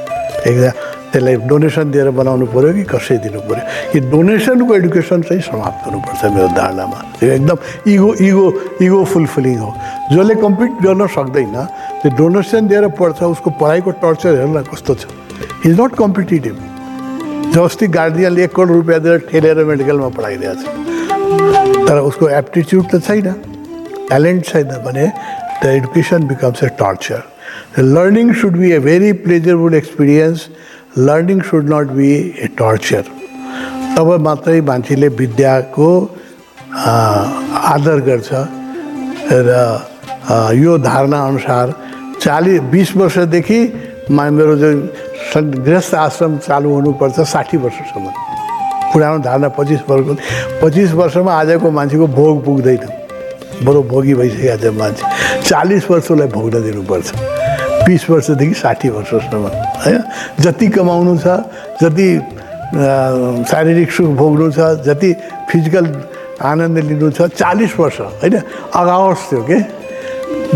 [0.48, 0.70] एकजना
[1.12, 3.62] त्यसलाई डोनेसन दिएर बनाउनु पऱ्यो कि कसै दिनु पऱ्यो
[3.92, 7.56] यो डोनेसनको एडुकेसन चाहिँ समाप्त गर्नुपर्छ मेरो धारणामा। यो एकदम
[7.92, 8.46] इगो इगो
[8.84, 9.70] इगो फुलफिलिङ हो।
[10.12, 11.56] जसले कम्पिट गर्न सक्दैन
[12.00, 15.04] त्यो डोनेसन दिएर पढ्छ उसको पढाइको टर्चर हेर्न कस्तो छ।
[15.68, 16.56] इज नट कम्पिटेटिभ
[17.52, 20.64] जस्ती गार्जियनले एक करोड रुपियाँ दिएर ठेलेर मेडिकलमा पढाइदिएको छ
[21.88, 23.28] तर उसको एप्टिच्युड त छैन।
[24.08, 25.06] ट्यालेन्ट छैन भने
[25.62, 27.22] the education becomes a torture
[27.78, 30.48] learning should be a very pleasureful experience
[30.98, 33.04] learning should not be a torture
[33.96, 35.88] तब मात्रै मान्छेले विद्याको
[36.74, 38.30] आदर गर्छ।
[39.32, 39.50] र
[40.54, 41.74] यो धारणा अनुसार
[42.20, 43.60] चालिस बिस वर्षदेखि
[44.10, 44.70] मा मेरो जो
[45.36, 48.06] गृहस्थ आश्रम चालु हुनुपर्छ साठी वर्षसम्म।
[48.92, 50.14] पुरानो धारणा पच्चिस वर्षको
[50.62, 53.01] पच्चिस वर्षमा आजको मान्छेको भोग पुग्दैन।
[53.64, 55.04] बरु भोगी भइसकेको छ मान्छे।
[55.48, 57.08] चालिस वर्षलाई भोग्न दिनुपर्छ।
[57.86, 59.44] बिस वर्षदेखि साठी वर्षसम्म
[59.82, 60.02] होइन?
[60.40, 61.26] जति कमाउनु छ
[61.82, 62.08] जति
[63.50, 65.12] शारीरिक सुख भोग्नु छ जति
[65.50, 65.86] फिजिकल
[66.40, 68.36] आनन्द लिनु छ चालिस वर्ष होइन?
[68.74, 69.58] अगावस थियो के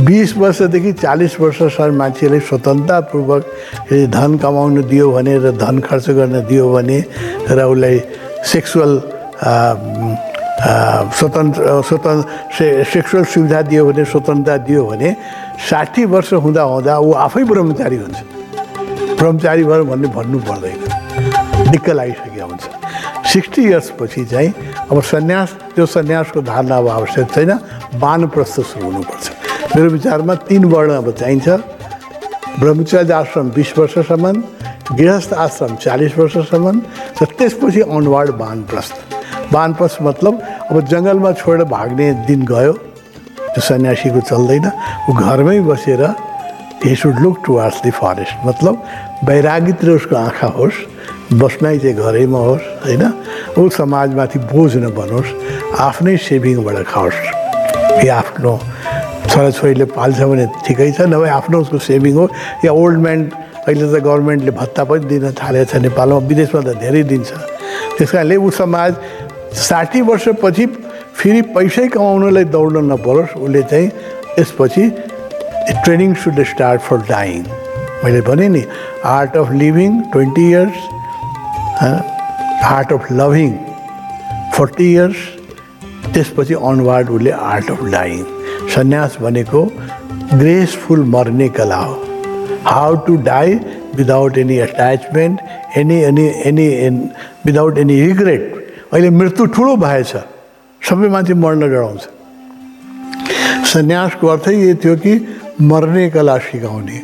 [0.07, 3.43] बिस वर्षदेखि चालिस वर्षसम्म मान्छेले स्वतन्त्रतापूर्वक
[4.13, 6.99] धन कमाउनु दियो भने र धन खर्च गर्न दियो भने
[7.51, 8.01] र उसलाई
[8.53, 8.93] सेक्सुअल
[10.67, 15.15] स्वतन्त्र स्वतन्त्र से सेक्सुअल सुविधा दियो भने स्वतन्त्रता दियो भने
[15.63, 18.19] साठी वर्ष हुँदा हुँदा ऊ आफै ब्रह्मचारी हुन्छ
[19.19, 22.65] ब्रह्मचारी भयो भन्ने भन्नु पर्दैन दिक्क लागिसकेको हुन्छ
[23.33, 24.53] सिक्सटी इयर्सपछि चाहिँ
[24.91, 27.53] अब सन्यास त्यो सन्यासको धारणा अब आवश्यक छैन
[28.03, 31.49] वानप्रस्थ सुरु हुनुपर्छ मेरो विचारमा तिन वर्ण अब चाहिन्छ
[32.61, 34.33] ब्रह्मचार्य आश्रम बिस वर्षसम्म
[34.93, 36.81] गृहस्थ आश्रम चालिस वर्षसम्म
[37.23, 38.95] र त्यसपछि अनवार्ड वानप्रस्थ
[39.53, 42.73] वानप्रस्थ मतलब अब जङ्गलमा छोडेर भाग्ने दिन गयो
[43.55, 44.67] त्यो सन्यासीको चल्दैन।
[45.09, 46.03] ऊ घरमै बसेर
[46.85, 48.75] he should look towards the forest मतलब
[49.27, 50.79] वैरागीतिर उसको आँखा होस्
[51.35, 53.03] बस्नै चाहिँ घरैमा होस् होइन?
[53.59, 55.31] ऊ समाजमाथि बोझ नबनोस्
[55.87, 57.19] आफ्नै सेभिङबाट खाओस्।
[57.99, 58.53] कि आफ्नो
[59.31, 62.25] छोराछोरीले पाल्छ भने ठिकै छ नभए आफ्नो उसको सेभिङ हो।
[62.65, 63.21] या ओल्ड म्यान
[63.67, 67.31] अहिले त गभर्मेन्टले भत्ता पनि दिन थालेको छ नेपालमा विदेशमा त धेरै दिन्छ।
[67.99, 68.93] त्यस कारणले ऊ समाज
[69.57, 70.67] साठी वर्षपछि
[71.17, 73.91] फेरि पैसै कमाउनलाई दौड्न नपरोस् उसले चाहिँ
[74.39, 74.89] यसपछि
[75.85, 77.45] training should start for dying
[78.05, 78.63] मैले भने नि
[79.13, 80.77] art of living twenty years
[82.73, 83.53] art of loving
[84.57, 85.25] forty years
[86.15, 88.25] त्यसपछि अनवार्ड उसले आर्ट अफ डाइङ
[88.75, 89.65] सन्यास भनेको
[90.35, 91.97] ग्रेसफुल मर्ने कला हो।
[92.67, 93.55] How to die
[93.97, 96.69] without any attachment any any any
[97.47, 98.56] without any regret.
[98.93, 100.13] अहिले मृत्यु ठुलो भएछ
[100.83, 102.03] सबै मान्छे मर्न डराउँछ
[103.67, 105.13] सन्यासको अर्थै यो थियो कि
[105.61, 106.99] मर्ने कला सिकाउने।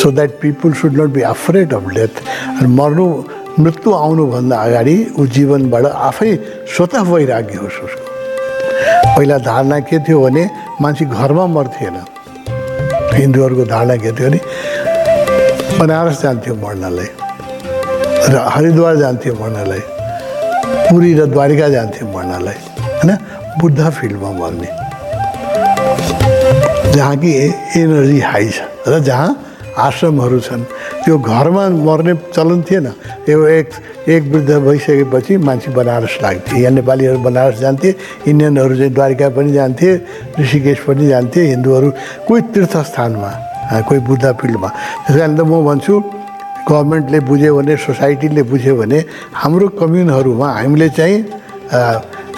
[0.00, 2.14] So that people should not be afraid of death
[2.78, 3.06] मर्नु
[3.58, 6.30] मृत्यु आउनुभन्दा अगाडि ऊ जीवनबाट आफै
[6.74, 8.04] स्वतः वैराग्य होस् उसको।
[9.16, 10.44] पहिला धारणा के थियो भने
[10.80, 11.96] मान्छे घरमा मर्थेन।
[13.14, 14.40] हिन्दूहरूको धारणा के थियो भने
[15.78, 17.10] बनारस जान्थ्यो मर्नलाई।
[18.32, 19.82] र हरिद्वार जान्थ्यो मर्नलाई।
[20.90, 22.58] पुरी र द्वारिका जान्थ्यो मर्नलाई
[22.96, 23.10] होइन?
[23.60, 24.68] बुद्ध फिल्डमा मर्ने।
[26.92, 27.30] जहाँ कि
[27.76, 28.58] एनर्जी हाई छ
[28.88, 29.28] र जहाँ
[29.76, 30.62] आश्रमहरू छन्।
[31.04, 32.86] त्यो घरमा मर्ने चलन थिएन।
[33.28, 33.68] यो एक
[34.08, 37.88] एक वृद्ध भइसकेपछि मान्छे बनारस लाग्थे। यहाँ नेपालीहरू बनारस जान्थे
[38.26, 39.88] इन्डियनहरू चाहिँ द्वारिका पनि जान्थे
[40.40, 41.88] ऋषिकेश पनि जान्थे हिन्दूहरू
[42.28, 43.30] कोही तीर्थस्थानमा
[43.84, 44.68] कोही बुद्ध फिल्डमा।
[45.04, 45.94] त्यस कारण त म भन्छु
[46.68, 48.98] गभर्मेन्टले बुझ्यो भने सोसाइटीले बुझ्यो भने
[49.34, 51.18] हाम्रो कम्युनहरूमा हामीले चाहिँ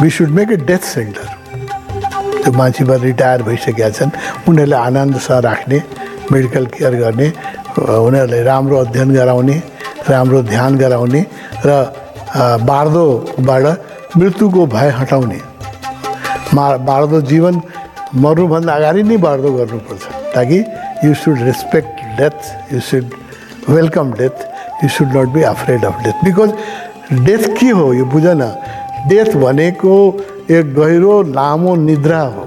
[0.00, 1.26] we should make a death centre
[2.42, 4.10] त्यो मान्छेबाट रिटायर भइसकेका छन्।
[4.48, 5.78] उनीहरूलाई आनन्दसँग राख्ने
[6.32, 7.28] मेडिकल केयर गर्ने
[7.78, 9.56] उनीहरूलाई राम्रो अध्ययन गराउने
[10.08, 11.20] राम्रो ध्यान गराउने
[11.66, 11.70] र
[12.68, 13.64] बार्दोबाट
[14.16, 15.40] मृत्युको भय हटाउने।
[16.54, 17.54] मा बार्दो जीवन
[18.24, 20.04] मर्नुभन्दा अगाडि नै बार्दो गर्नुपर्छ।
[20.34, 20.58] ताकि
[21.04, 22.38] you should respect death
[22.74, 23.06] you should
[23.70, 28.22] welcome death you should not be afraid of death because death के हो यो बुझ
[28.26, 28.46] न
[29.08, 29.96] डेथ भनेको
[30.50, 32.46] एक गहिरो लामो निद्रा हो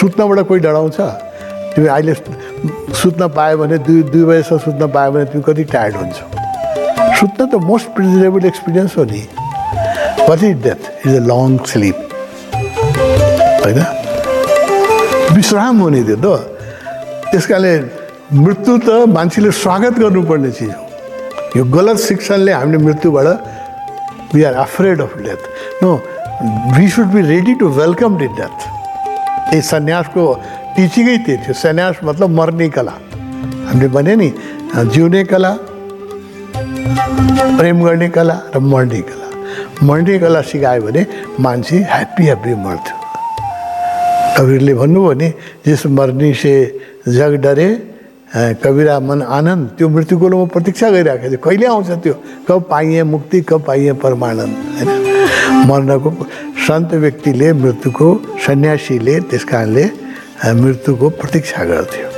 [0.00, 1.00] सुत्नबाट कोही डराउँछ
[1.74, 7.14] तिमी अहिले सुत्न पायो भने दुई दुई बजीसम्म सुत्न पायो भने तिमी कति टायर्ड हुन्छौ
[7.20, 9.22] सुत्न त मोस्ट प्रिजरेबल एक्सपिरियन्स हो नि
[10.48, 12.08] is death is a long sleep
[13.60, 13.84] होइन
[15.36, 17.99] विश्राम हुने त्यो त त्यस कारणले
[18.30, 23.26] मृत्यु त मान्छेले स्वागत गर्नुपर्ने चिज हो। यो गलत शिक्षणले हामीले मृत्युबाट
[24.34, 25.90] we are afraid of death no
[26.76, 28.58] we should be ready to welcome the death
[29.54, 30.22] ए, सन्यासको
[30.76, 32.94] टिचिङै त्यही थियो। सन्यास मतलब मर्ने कला।
[33.66, 34.30] हामीले भने नि,
[34.94, 35.52] जिउने कला,
[37.58, 39.26] प्रेम गर्ने कला र मर्ने कला।
[39.82, 42.96] मर्ने कला सिकायो भने मान्छे ह्याप्पी ह्याप्पी मर्थ्यो
[44.38, 45.28] कबीरले भन्नुभयो नि,
[45.66, 46.54] जिस मर्नी से
[47.10, 47.89] जग डरे
[48.30, 52.14] कविरा मन आनन्द त्यो मृत्युको म प्रतीक्षा गरिरहेको थिएँ कहिले आउँछ त्यो?
[52.48, 56.10] कब पाइए मुक्ति कब पाइए परमानन्द होइन मर्नको
[56.66, 58.08] सन्त व्यक्तिले मृत्युको
[58.46, 59.84] सन्यासीले त्यस कारणले
[60.62, 62.08] मृत्युको प्रतीक्षा गर्थ्यो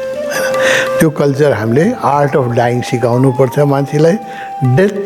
[0.99, 4.17] त्यो कल्चर हामीले आर्ट अफ डाइङ सिकाउनु पर्छ मान्छेलाई।
[4.77, 5.01] डेथ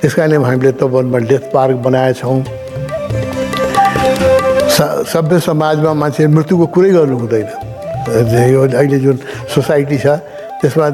[0.00, 2.38] त्यस कारणले हामीले तबनमा डेथ पार्क बनाएछौँ
[5.12, 7.48] सभ्य समाजमा मान्छे मृत्युको कुरै गर्नु हुँदैन।
[8.08, 9.16] अहिले जुन
[9.58, 10.06] सोसाइटी छ
[10.62, 10.88] त्यसमा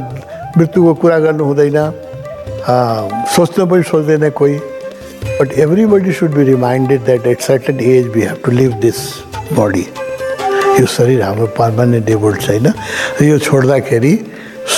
[0.56, 1.78] मृत्युको कुरा गर्नु हुँदैन।
[3.36, 4.56] सोच्न पनि सोच्दैन कोही।
[5.40, 8.98] But everybody should be reminded that at certain age we have to live this
[9.58, 9.86] body
[10.80, 12.66] यो शरीर हाम्रो पर्मानेन्ट डेबोल्ड छैन
[13.20, 14.14] र यो छोड्दाखेरि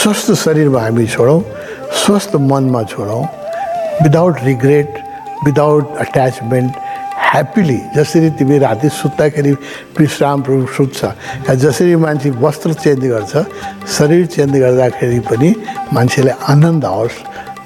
[0.02, 1.40] स्वस्थ शरीरमा हामी छोडौँ
[2.04, 3.22] स्वस्थ मनमा छोडौँ
[4.02, 4.98] without regret
[5.46, 6.72] without attachment
[7.16, 9.52] happily जसरी तिमी राति सुत्दाखेरि
[9.98, 11.00] विश्रामपूर्वक सुत्छ
[11.64, 13.32] जसरी मान्छे वस्त्र चेन्ज गर्छ
[13.96, 15.54] शरीर चेन्ज गर्दाखेरि पनि
[15.92, 17.18] मान्छेलाई आनन्द आओस्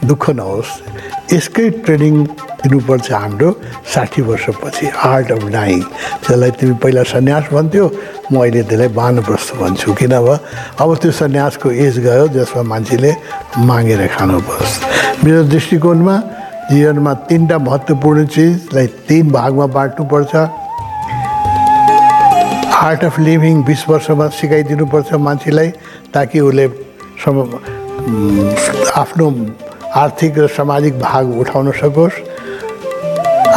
[0.09, 0.71] दुःख नहोस्।
[1.33, 2.15] यसकै ट्रेनिङ
[2.63, 3.51] दिनुपर्छ हाम्रो
[3.95, 5.81] साठी वर्षपछि आर्ट अफ डाइङ
[6.25, 7.87] त्यसलाई तिमी पहिला सन्यास भन्थ्यौ
[8.33, 10.29] म अहिले त्यसलाई वानप्रस्थ भन्छु। किन अब
[10.81, 13.13] अब त्यो सन्यासको एज गयो जसमा मान्छेले
[13.69, 14.73] मागेर खानुपर्छ।
[15.25, 16.17] मेरो दृष्टिकोणमा
[16.71, 20.35] जीवनमा तिनवटा महत्त्वपूर्ण चिजलाई तिन भागमा बाँड्नुपर्छ
[22.81, 25.69] आर्ट अफ लिभिङ बिस वर्षमा सिकाइदिनुपर्छ मान्छेलाई
[26.15, 26.67] ताकि उसले
[27.25, 27.37] सम
[29.03, 29.27] आफ्नो
[30.03, 32.15] आर्थिक र सामाजिक भाग उठाउन सकोस्।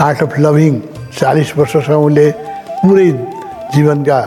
[0.01, 0.73] आर्ट अफ लभिङ
[1.19, 2.29] चालिस वर्षसम्म उसले
[2.81, 3.09] पुरै
[3.75, 4.19] जीवनका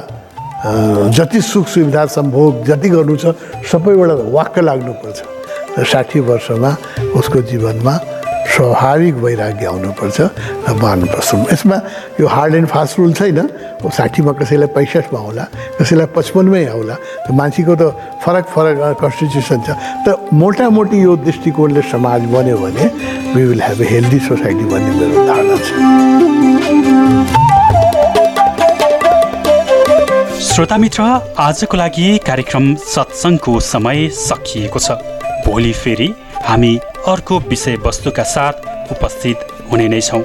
[1.17, 3.35] जति सुख सुविधा सम्भोग जति गर्नु छ
[3.67, 5.19] सबैबाट वाक्क लाग्नुपर्छ।
[5.79, 6.71] र साठी वर्षमा
[7.19, 7.95] उसको जीवनमा
[8.55, 11.77] स्वाभाविक वैराग्य आउनुपर्छ र मान्नुपर्छ यसमा
[12.21, 13.39] यो हार्ड एन्ड फास्ट रुल छैन।
[13.87, 15.45] साठीमा कसैलाई पैँसठमा आउला
[15.79, 16.95] कसैलाई पचपन्नमै आउला
[17.31, 17.83] मान्छेको त
[18.25, 19.69] फरक फरक कन्स्टिट्युसन छ।
[20.07, 22.85] त मोटामोटी यो दृष्टिकोणले समाज बन्यो भने
[23.35, 25.69] we will have a healthy society भन्ने मेरो धारणा छ।
[30.47, 31.03] श्रोता मित्र
[31.39, 34.89] आजको लागि कार्यक्रम सत्सङ्गको समय सकिएको छ।
[35.47, 36.09] भोलि फेरि
[36.47, 36.77] हामी
[37.09, 39.39] अर्को विषयवस्तुका साथ उपस्थित
[39.71, 40.23] हुने नै छौँ।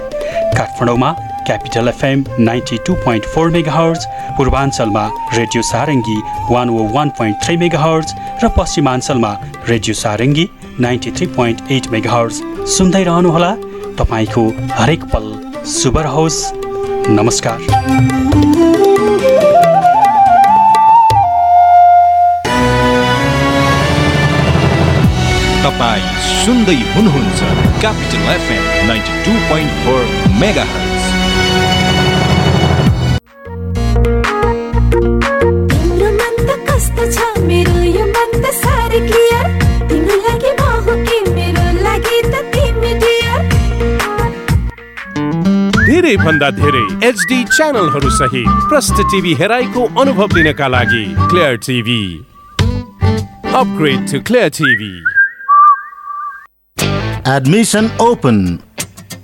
[0.57, 1.11] काठमाडौँमा
[1.47, 4.05] Capital FM ninety two point four megahertz
[4.38, 6.17] पूर्वाञ्चलमा radio Sarangi
[6.51, 8.13] one O one point three megahertz
[8.43, 9.32] र पश्चिमाञ्चलमा
[9.69, 10.45] radio Sarangi
[10.80, 12.41] ninety three point eight megahertz
[12.78, 13.51] सुन्दै रहनुहोला।
[13.99, 15.28] तपाईँको हरेक पल
[15.74, 16.39] शुभ रहोस्।
[17.09, 17.57] नमस्कार।
[25.63, 26.11] तपाईँ
[26.42, 27.48] सुन्दै हुनुहुन्छ
[27.82, 30.06] Capital FM ninety two point four
[30.39, 30.64] mega
[45.86, 52.02] धेरै भन्दा धेरै एचडी च्यानलहरू सहित प्रष्ट टिभी हेराइको अनुभव लिनका लागि clear TV
[53.56, 54.94] upgrade to clear TV
[57.26, 58.61] Admission open.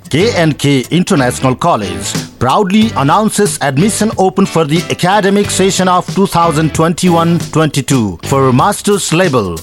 [0.10, 9.12] K&K International College proudly announces admission open for the academic session of 2021-22 for master's
[9.12, 9.58] level.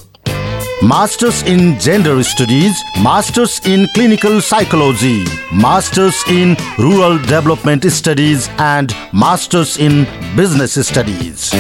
[0.85, 9.79] Masters in Gender Studies, Masters in Clinical Psychology, Masters in Rural Development Studies, and Masters
[9.79, 10.07] in
[10.37, 11.55] Business Studies.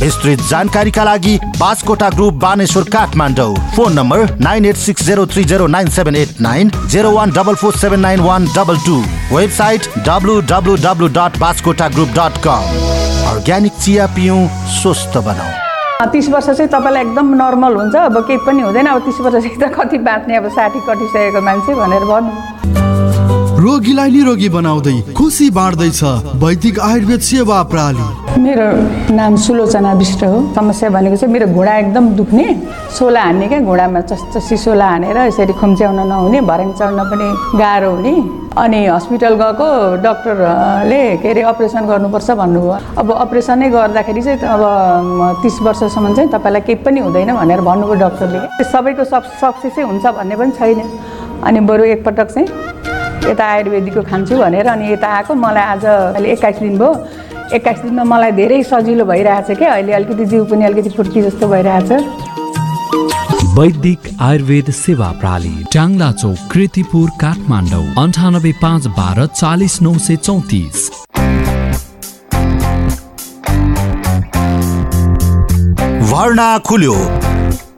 [0.00, 3.54] विस्तृत जानकारीका लागि Baskota group Baneshwor Kathmandu.
[3.76, 7.54] Phone number nine eight six zero three zero nine seven eight nine zero one double
[7.54, 8.96] four seven nine one double two.
[9.32, 12.64] Website W W W dot Baskota group dot com
[13.30, 14.46] organic चिया पिउँ
[14.80, 19.20] स्वस्थ बनाऊ तिस वर्ष चाहिँ तपाईँलाई एकदम normal हुन्छ। अब केही पनि हुँदैन। अब तिस
[19.20, 22.88] वर्षदेखि त कति बाँच्ने अब साठी कटिसकेको मान्छे भनेर भन्नु।
[23.60, 26.00] रोगीलाई निरोगी बनाउँदै खुसी बाँड्दैछ
[26.42, 28.66] वैदिक आयुर्वेद सेवा प्रणाली मेरो
[29.12, 32.46] नाम सुलोचना विष्ट हो। समस्या भनेको चाहिँ मेरो घुँडा एकदम दुख्ने
[32.96, 37.26] सोला हान्ने क्या घुँडामा चस्चसी सोला हानेर यसरी खुम्च्याउन नहुने भर्याङ चढ्न पनि
[37.60, 38.14] गाह्रो हुने।
[38.56, 39.68] अनि हस्पिटल गएको
[40.08, 44.62] डक्टरले के अरे अपरेसन गर्नुपर्छ भन्नुभयो। अब अपरेसनै गर्दाखेरि चाहिँ अब
[45.42, 50.36] तिस वर्षसम्म चाहिँ तपाईँलाई केही पनि हुँदैन भनेर भन्नुभयो डक्टरले। सबैको सब सक्सेसै हुन्छ भन्ने
[50.40, 50.80] पनि छैन।
[51.44, 52.48] अनि बरु एकपटक चाहिँ
[53.28, 56.90] यता आयुर्वेदिकको खान्छु भनेर अनि यता आएको मलाई आज अहिले एक्काइस दिन भयो।
[57.54, 61.90] एक्काइस दिनमा मलाई धेरै सजिलो भइरहेछ क्या अहिले अलिकति जिउ पनि अलिकति फुर्ती जस्तो भइरहेछ।
[63.58, 70.88] वैदिक आयुर्वेद सेवा प्रणाली टाङ्ला चौक कृतिपुर काठमाडौँ अन्ठानब्बे पाँच बाह्र चालिस नौ सय चौतिस।
[76.12, 76.94] भर्ना खुल्यो।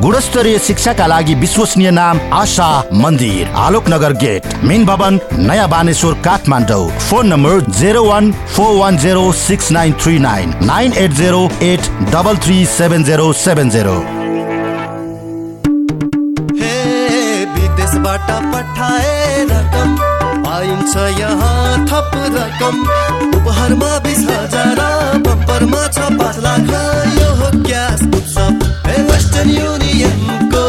[0.00, 2.68] गुणस्तरीय शिक्षाका लागि विश्वसनीय नाम आशा
[3.02, 9.30] मन्दिर आलोकनगर गेट मेन भवन नयाँ Baneshwor Kathmandu phone number zero one four one zero
[9.40, 13.98] six nine three nine nine eight zero eight double three seven zero seven zero
[17.54, 19.11] विदेशबाट पठाए
[20.62, 22.76] पाइन्छ यहाँ थप रकम
[23.36, 24.78] उपहारमा बिस हजार
[25.18, 26.70] बम्परमा छ पाँच लाख।
[27.18, 27.48] यो हो
[28.18, 28.52] उत्सव।
[29.08, 30.62] वेस्टर्न युनियनको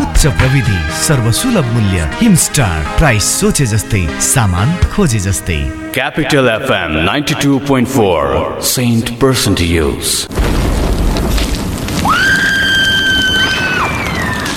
[0.00, 5.72] उच्च प्रविधि सर्वसुलभ मूल्य हिमस्टार प्राइस सोचे जस्तै सामान खोजे जस्तै.
[5.94, 10.26] Capital FM 92.4, Saint Person to Use.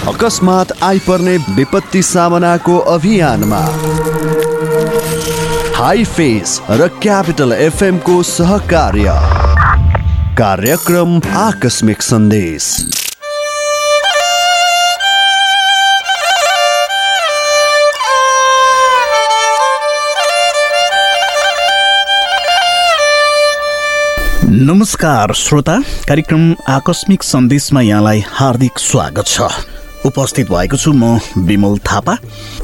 [0.07, 3.61] अकस्मात आइपर्ने विपत्ति सामनाको अभियानमा।
[5.75, 9.09] हाई फेस र क्यापिटल एफएमको सहकार्य।
[10.37, 12.85] कार्यक्रम आकस्मिक सन्देश।
[24.45, 29.41] नमस्कार श्रोता। कार्यक्रम आकस्मिक सन्देशमा यहाँलाई हार्दिक स्वागत छ।
[30.05, 32.17] उपस्थित भएको छु म Bimal Thapa.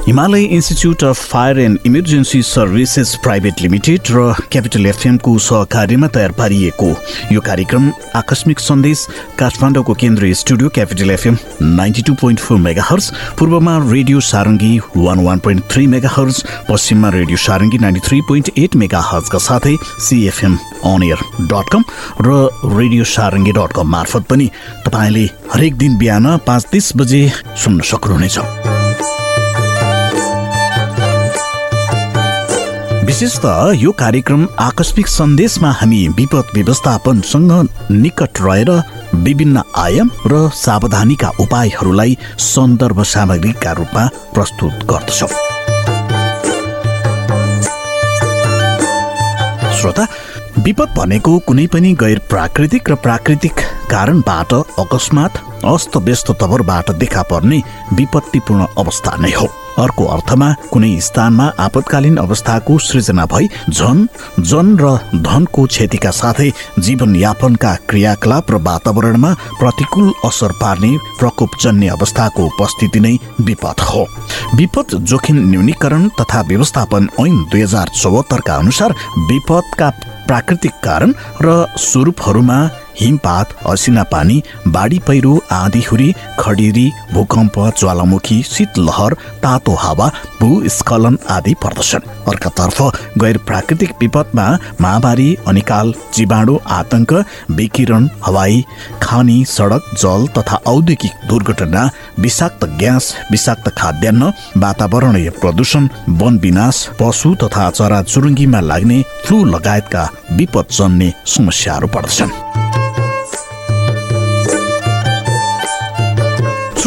[0.08, 6.90] Himalaya institute of fire and emergency services private limited र क्यापिटल एफएमको सहकार्यमा तयार पारिएको
[7.32, 9.06] यो कार्यक्रम आकस्मिक सन्देश
[9.40, 15.40] काठमाडौँको केन्द्रीय studio Capital FM ninety two point four megahertz पूर्वमा radio Sarangi one one
[15.40, 19.76] point three megahertz पश्चिममा radio Sarangi ninety three point eight mega हर्सका साथै
[20.08, 21.84] CFM on air dot com
[22.22, 22.40] र
[22.78, 24.50] रेडियो सारङ्गी डट कम मार्फत पनि
[24.86, 28.38] तपाईँले हरेक दिन बिहान पाँच तिस बजे सुन्न सक्नुहुनेछ।
[33.06, 37.52] विशेष त यो कार्यक्रम आकस्मिक सन्देशमा हामी विपद व्यवस्थापनसँग
[37.92, 38.72] निकट रहेर
[39.26, 45.30] विभिन्न आयाम र सावधानीका उपायहरूलाई सन्दर्भ सामग्रीका रूपमा प्रस्तुत गर्दछौँ।
[49.80, 50.08] श्रोता
[50.60, 53.56] विपद भनेको कुनै पनि गैर प्राकृतिक र प्राकृतिक
[53.92, 57.62] कारणबाट अकस्मात अस्तव्यस्त तवरबाट देखा पर्ने
[57.94, 59.48] विपत्तिपूर्ण अवस्था नै हो।
[59.80, 64.08] अर्को अर्थमा कुनै स्थानमा आपतकालीन अवस्थाको सृजना भई झन
[64.42, 73.00] जन र धनको क्षतिका साथै जीवनयापनका क्रियाकलाप र वातावरणमा प्रतिकूल असर पार्ने प्रकोपजन्य अवस्थाको उपस्थिति
[73.00, 74.06] नै विपद हो।
[74.56, 78.96] विपद जोखिम न्यूनीकरण तथा व्यवस्थापन ऐन दुई हजार चौहत्तरका अनुसार
[79.32, 79.90] विपदका
[80.28, 82.60] प्राकृतिक कारण र स्वरूपहरूमा
[83.02, 90.08] हिमपात असिना पानी बाढी पहिरो आँधीहुरी खडेरी भूकम्प ज्वालामुखी शीतलहर तातो हावा
[90.42, 92.82] भूस्खलन आदि पर्दछन्। अर्कातर्फ
[93.22, 94.48] गैर प्राकृतिक विपदमा
[94.82, 97.14] महामारी अनिकाल जीवाणु आतंक
[97.52, 98.64] विकिरण हवाई
[99.04, 101.90] खानी सडक जल तथा औद्योगिक दुर्घटना
[102.20, 105.88] विषाक्त ग्यास विषाक्त खाद्यान्न वातावरणीय प्रदूषण
[106.22, 112.89] वन विनाश पशु तथा चराचुरुङ्गीमा लाग्ने फ्लू लगायतका विपद जन्ने समस्याहरू पर्दछन्।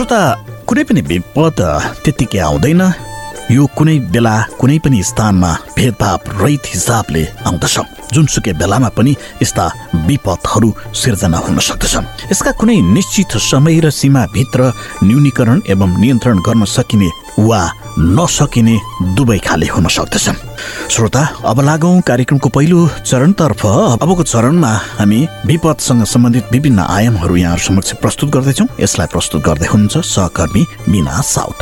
[0.02, 0.22] श्रोता
[0.66, 1.58] कुनै पनि विपद
[2.02, 2.82] त्यत्तिकै आउँदैन।
[3.50, 7.76] यो कुनै बेला कुनै पनि स्थानमा भेदभाव रहित हिसाबले आउँदछ
[8.14, 9.12] जुनसुकै बेलामा पनि
[9.42, 9.64] यस्ता
[10.06, 14.72] विपदहरू सिर्जना हुन सक्दछन्। यसका कुनै निश्चित समय र सीमाभित्र
[15.04, 17.60] न्यूनीकरण एवं नियन्त्रण गर्न सकिने वा
[17.98, 18.76] नसकिने
[19.16, 20.38] दुवै खाले हुन सक्दछन्।
[20.92, 23.66] श्रोता अब लागौँ कार्यक्रमको पहिलो चरणतर्फ।
[24.00, 30.04] अबको चरणमा हामी विपदसँग सम्बन्धित विभिन्न आयामहरू यहाँ समक्ष प्रस्तुत गर्दैछौँ। यसलाई प्रस्तुत गर्दै हुनुहुन्छ
[30.04, 31.58] सहकर्मी मिना साउथ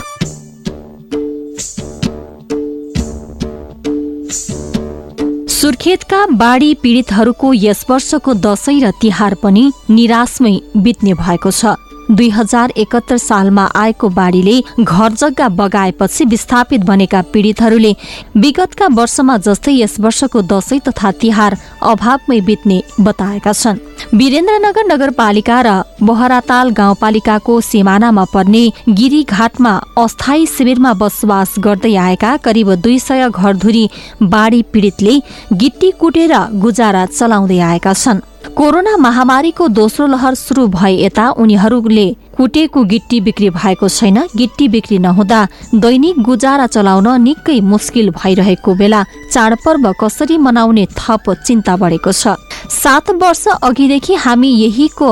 [5.60, 11.76] सुर्खेतका बाढी पीडितहरूको यस वर्षको दशैं र तिहार पनि निराशमै बित्ने भएको छ।
[12.10, 17.92] दुई हजार एकहत्तर सालमा आएको बाढीले घर जग्गा बगाएपछि विस्थापित बनेका पीडितहरूले
[18.36, 23.78] विगतका वर्षमा जस्तै यस वर्षको दशैं तथा तिहार अभावमै बित्ने बताएका छन्।
[24.14, 32.98] वीरेन्द्रनगर नगरपालिका र बहराताल गाउँपालिकाको सिमानामा पर्ने गिरीघाटमा अस्थायी शिविरमा बसोबास गर्दै आएका करिब दुई
[32.98, 33.88] सय घरधुरी
[34.22, 35.20] बाढी पीडितले
[35.52, 38.20] गिट्टी कुटेर गुजारा चलाउँदै आएका छन्।
[38.56, 42.06] कोरोना महामारीको दोस्रो लहर सुरु भए यता उनीहरूले
[42.40, 45.40] कुटेको गिट्टी बिक्री भएको छैन। गिट्टी बिक्री नहुँदा
[45.76, 52.40] दैनिक गुजारा चलाउन निकै मुस्किल भइरहेको बेला चाडपर्व कसरी मनाउने थप चिन्ता बढेको छ।
[52.72, 55.10] सात वर्ष अघिदेखि हामी यहीको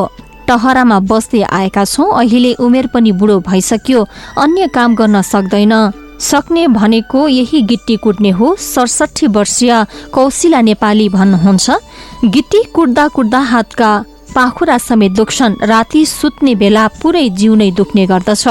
[0.49, 4.07] टहरामा बस्दै आएका छौँ। अहिले उमेर पनि बुढो भइसक्यो।
[4.39, 5.75] अन्य काम गर्न सक्दैन।
[6.21, 9.73] सक्ने भनेको यही गिट्टी कुट्ने हो। सडसठी वर्षीय
[10.13, 11.71] कौशिला नेपाली भन्नुहुन्छ
[12.25, 13.91] गिट्टी कुट्दा कुट्दा हातका
[14.35, 18.47] पाखुरा समेत दुख्छन्। राति सुत्ने बेला पुरै जिउ नै दुख्ने गर्दछ।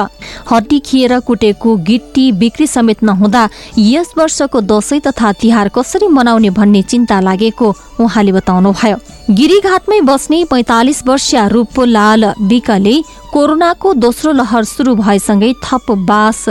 [0.52, 6.82] हड्डी खिएर कुटेको गिट्टी बिक्री समेत नहुँदा यस वर्षको दसैँ तथा तिहार कसरी मनाउने भन्ने
[6.84, 12.94] चिन्ता लागेको उहाँले बताउनुभयो। गिरीघाटमै बस्ने पैँतालिस वर्षीय रूपलाल विकले
[13.34, 16.44] कोरोनाको दोस्रो लहर सुरु भएसँगै थप बास।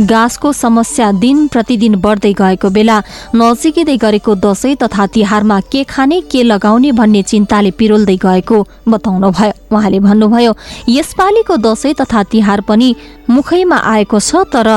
[0.00, 2.96] गाँसको समस्या दिन प्रतिदिन बढ्दै गएको बेला
[3.34, 8.58] नजिकै गरेको दसैँ तथा तिहारमा के खाने के लगाउने भन्ने चिन्ताले पिरोल्दै गएको
[8.88, 10.52] बताउनुभयो। उहाँले भन्नुभयो
[10.88, 12.94] यसपालिको दसैँ तथा तिहार पनि
[13.30, 14.68] मुखैमा आएको छ तर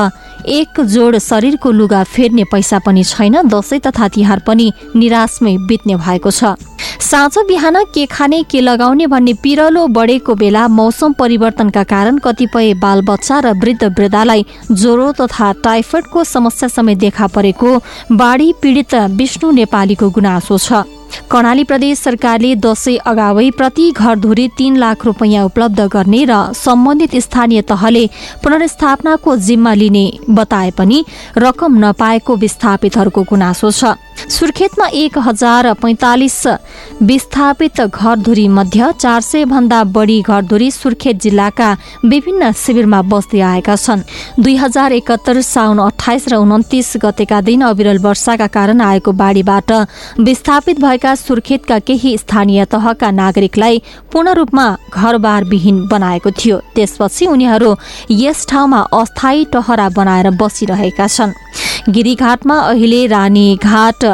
[0.48, 6.30] एक जोड शरीरको लुगा फेर्ने पैसा पनि छैन। दसैँ तथा तिहार पनि निराशमै बित्ने भएको
[6.30, 6.56] छ।
[7.00, 13.40] साँझ बिहान के खाने के लगाउने भन्ने पिरलो बढेको बेला मौसम परिवर्तनका कारण कतिपय बालबच्चा
[13.40, 17.78] र वृद्ध वृद्धालाई ज्वरो तथा टाइफोइडको समस्या समेत देखा परेको
[18.12, 20.84] बाढी पीडित विष्णु नेपालीको गुनासो छ।
[21.30, 27.62] कर्णाली प्रदेश सरकारले दसैँ अगावै प्रति घरधुरी तीन लाख रुपियाँ उपलब्ध गर्ने र सम्बन्धित स्थानीय
[27.62, 28.06] तहले
[28.44, 31.04] पुनर्स्थापनाको जिम्मा लिने बताए पनि
[31.38, 33.94] रकम नपाएको विस्थापितहरूको गुनासो छ।
[34.28, 36.46] सुर्खेतमा एक हजार पैँतालिस
[37.02, 41.70] विस्थापित घरधुरी मध्ये चार सय भन्दा बढी घरधुरी सुर्खेत जिल्लाका
[42.04, 44.02] विभिन्न शिविरमा बस्दै आएका छन्।
[44.38, 49.72] दुई हजार एकहत्तर साउन अठाइस र उन्तिस गतेका दिन अविरल वर्षाका कारण आएको बाढीबाट
[50.20, 53.82] विस्थापित भएका सुर्खेतका केही स्थानीय तहका नागरिकलाई
[54.12, 57.74] पूर्ण रूपमा घरबार विहीन बनाएको थियो। त्यसपछि उनीहरू
[58.10, 61.32] यस ठाउँमा अस्थायी टहरा बनाएर बसिरहेका छन्।
[61.88, 64.04] गिरीघाटमा अहिले रानीघाट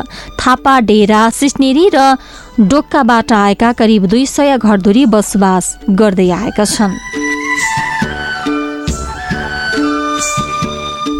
[0.40, 2.16] थापा डेरा सिस्नेरी र
[2.60, 6.96] डोक्काबाट आएका करिब दुई सय घरधुरी बसोबास गर्दै आएका छन्।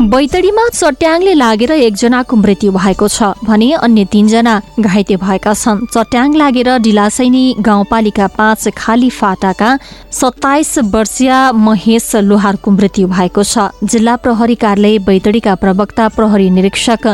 [0.01, 6.69] बैतडीमा चट्याङले लागेर एकजनाको मृत्यु भएको छ भने अन्य तीनजना घाइते भएका छन्। चट्याङ लागेर
[6.79, 9.71] डिलासैनी गाउँपालिका पाँच खाली फाटाका
[10.13, 17.07] सत्ताइस वर्षीय महेश लोहारको मृत्यु भएको छ। जिल्ला प्रहरी कार्यालय बैतडीका प्रवक्ता प्रहरी निरीक्षक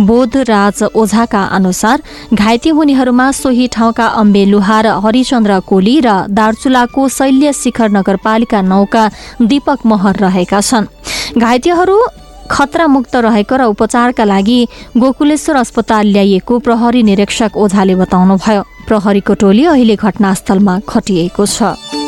[0.00, 2.02] बोधराज ओझाका अनुसार
[2.34, 9.04] घाइते हुनेहरूमा सोही ठाउँका अम्बे लोहार हरिचन्द्र कोली र दार्चुलाको शैल्य शिखर नगरपालिका नौका
[9.42, 10.90] दीपक महर रहेका छन्।
[11.38, 12.00] घाइतेहरू
[12.50, 14.58] खतरा मुक्त रहेको र उपचारका लागि
[14.96, 22.01] गोकुलेश्वर अस्पताल ल्याइएको प्रहरी निरीक्षक ओझाले बताउनुभयो। प्रहरीको टोली अहिले घटनास्थलमा खटिएको छ।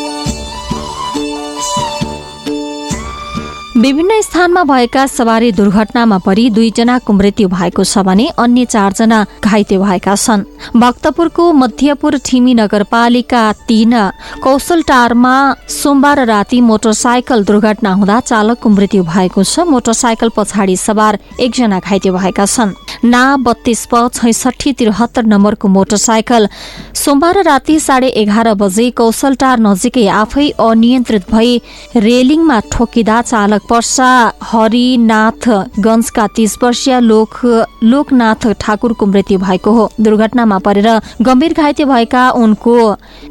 [3.76, 10.14] विभिन्न स्थानमा भएका सवारी दुर्घटनामा परि दुईजनाको मृत्यु भएको छ भने अन्य चारजना घाइते भएका
[10.14, 10.44] छन्।
[10.78, 13.94] भक्तपुरको मध्यपुर ठिमी नगरपालिका तीन
[14.42, 15.34] कौशलटारमा
[15.70, 22.46] सोमबार राति मोटरसाइकल दुर्घटना हुँदा चालकको मृत्यु भएको छ। मोटरसाइकल पछाडि सवार एकजना घाइते भएका
[22.46, 26.48] छन्। ना बत्तीस प छैसठी त्रिहत्तर नम्बरको मोटरसाइकल
[26.94, 31.60] सोमबार राति साढे एघार बजे कौशलटार नजिकै आफै अनियन्त्रित भई
[31.98, 34.10] रेलिङमा ठोकिँदा चालक पर्सा
[34.42, 37.40] हरिनाथगंजका तीस वर्षीय लोक
[37.84, 40.88] लोकनाथ ठाकुरको मृत्यु भएको हो। दुर्घटनामा परेर
[41.22, 42.76] गम्भीर घाइते भएका उनको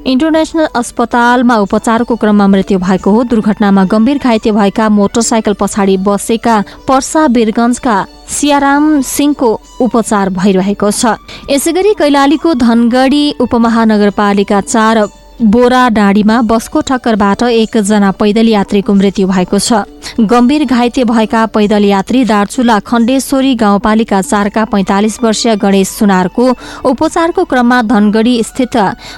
[0.05, 7.25] इन्टरनेसनल अस्पतालमा उपचारको क्रममा मृत्यु भएको हो। दुर्घटनामा गम्भीर घाइते भएका मोटरसाइकल पछाडि बसेका पर्सा
[7.27, 9.49] वीरगंजका सियाराम सिंहको
[9.81, 11.15] उपचार भइरहेको छ।
[11.49, 15.05] यसैगरी कैलालीको धनगढी उपमहानगरपालिका चार
[15.41, 19.73] बोरा डाँडीमा बसको ठक्करबाट एकजना पैदल यात्रीको मृत्यु भएको छ।
[20.21, 26.45] गम्भीर घाइते भएका पैदल यात्री दार्चुला खण्डेश्वरी गाउँपालिका चारका पैंतालिस वर्षीय गणेश सुनारको
[26.86, 28.77] उपचारको क्रममा धनगढी स्थित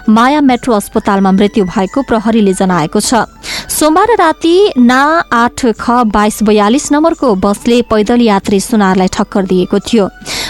[0.09, 3.27] माया मेट्रो अस्पतालमा मृत्यु भएको प्रहरीले जनाएको छ।
[3.69, 5.01] सोमबार राति ना
[5.33, 10.09] आठ ख बाइस बयालिस नम्बरको बसले पैदल यात्री सुनारलाई ठक्कर दिएको थियो।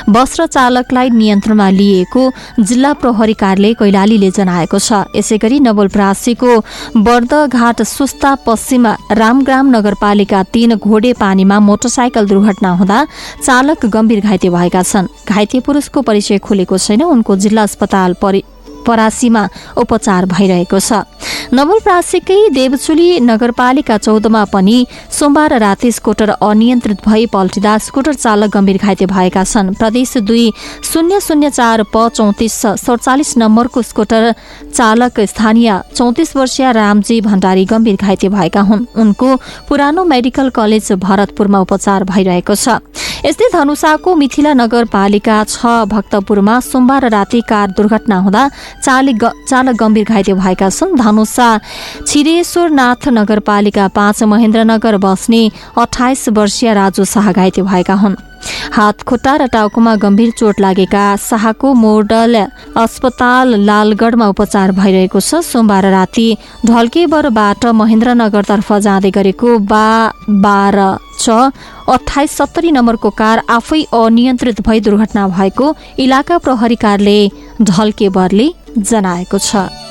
[0.10, 6.60] बस र चालकलाई नियन्त्रणमा लिएको जिल्ला प्रहरी कार्यालय कैलालीले जनाएको छ। यसै नवलपरासीको
[6.98, 13.06] बर्दघाट सुस्ता पश्चिम रामग्राम नगरपालिका तीन घोडे पानीमा मोटरसाइकल दुर्घटना हुँदा
[13.44, 18.44] चालक गम्भीर घाइते भएका छन्। घाइते पुरुषको परिचय खुलेको छैन। उनको जिल्ला अस्पताल परि
[18.86, 21.04] परासीमा उपचार भइरहेको छ।
[21.54, 24.78] नवलप्रासीकै देवचुली नगरपालिका चौधमा पनि
[25.12, 30.52] सोमबार राति स्कुटर अनियन्त्रित भई पल्टिँदा स्कुटर चालक गम्भीर घाइते भएका छन्। प्रदेश दुई
[30.84, 34.34] शून्य शून्य चार प चौतिस सडचालिस नम्बरको स्कुटर
[34.74, 39.36] चालक स्थानीय चौतिस वर्षीय रामजी भण्डारी गम्भीर घाइते भएका हुन्। उनको
[39.70, 42.82] पुरानो मेडिकल कलेज भरतपुरमा उपचार भइरहेको छ।
[43.26, 48.44] यस्तै धनुषाको मिथिला नगरपालिका छ भक्तपुरमा सोमबार राति कार दुर्घटना हुँदा
[48.86, 51.50] चालक गम्भीर घाइते भएका छन्। धनुषा
[52.06, 55.42] छिरेश्वरनाथ नगरपालिका पाँच महेन्द्रनगर बस्ने
[55.74, 58.16] अठाइस वर्षीय राजु शाह घाइते भएका हुन्।
[58.74, 62.36] हात खुट्टा र टाउकोमा गम्भीर चोट लागेका शाहको मोडल
[62.78, 66.28] अस्पताल लालगढमा उपचार भइरहेको छ। सोमबार राति
[66.66, 69.88] ढल्केबरबाट महेन्द्रनगरतर्फ जाँदै गरेको बा
[70.46, 70.90] बाह्र
[71.20, 71.52] छ
[71.90, 77.30] अठाइस सत्तरी नम्बरको कार आफै अनियन्त्रित भई दुर्घटना भएको इलाका प्रहरी कार्यालय
[77.64, 78.48] ढल्केबरले
[78.92, 79.85] जनाएको छ।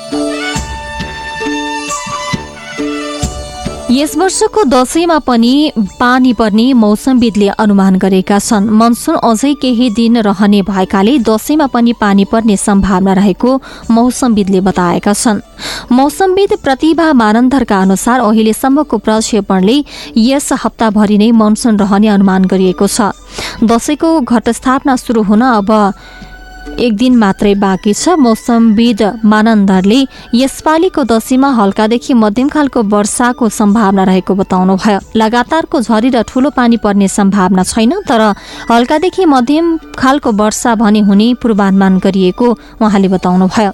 [3.95, 10.63] यस वर्षको दशैंमा पनि पानी पर्ने मौसमविदले अनुमान गरेका छन्। मनसुन अझै केही दिन रहने
[10.65, 13.51] भएकाले दशैंमा पनि पानी पर्ने सम्भावना रहेको
[13.91, 15.41] मौसमविदले बताएका छन्।
[15.93, 19.77] मौसमविद प्रतिभा मानन्धरका अनुसार अहिलेसम्मको प्रक्षेपणले
[20.19, 23.15] यस हप्ताभरि नै मनसुन रहने अनुमान गरिएको छ।
[23.63, 25.71] दशैंको घटस्थापना सुरु हुन अब
[26.67, 30.01] एक दिन मात्रै बाँकी छ मौसमविद मानन्दरले।
[30.35, 37.09] यसपालिको दशैंमा हल्कादेखि मध्यम खालको वर्षाको सम्भावना रहेको बताउनुभयो लगातारको झरी र ठूलो पानी पर्ने
[37.09, 38.23] सम्भावना छैन तर
[38.71, 42.49] हल्कादेखि मध्यम खालको वर्षा भने हुने पूर्वानुमान गरिएको
[42.83, 43.73] उहाँले बताउनुभयो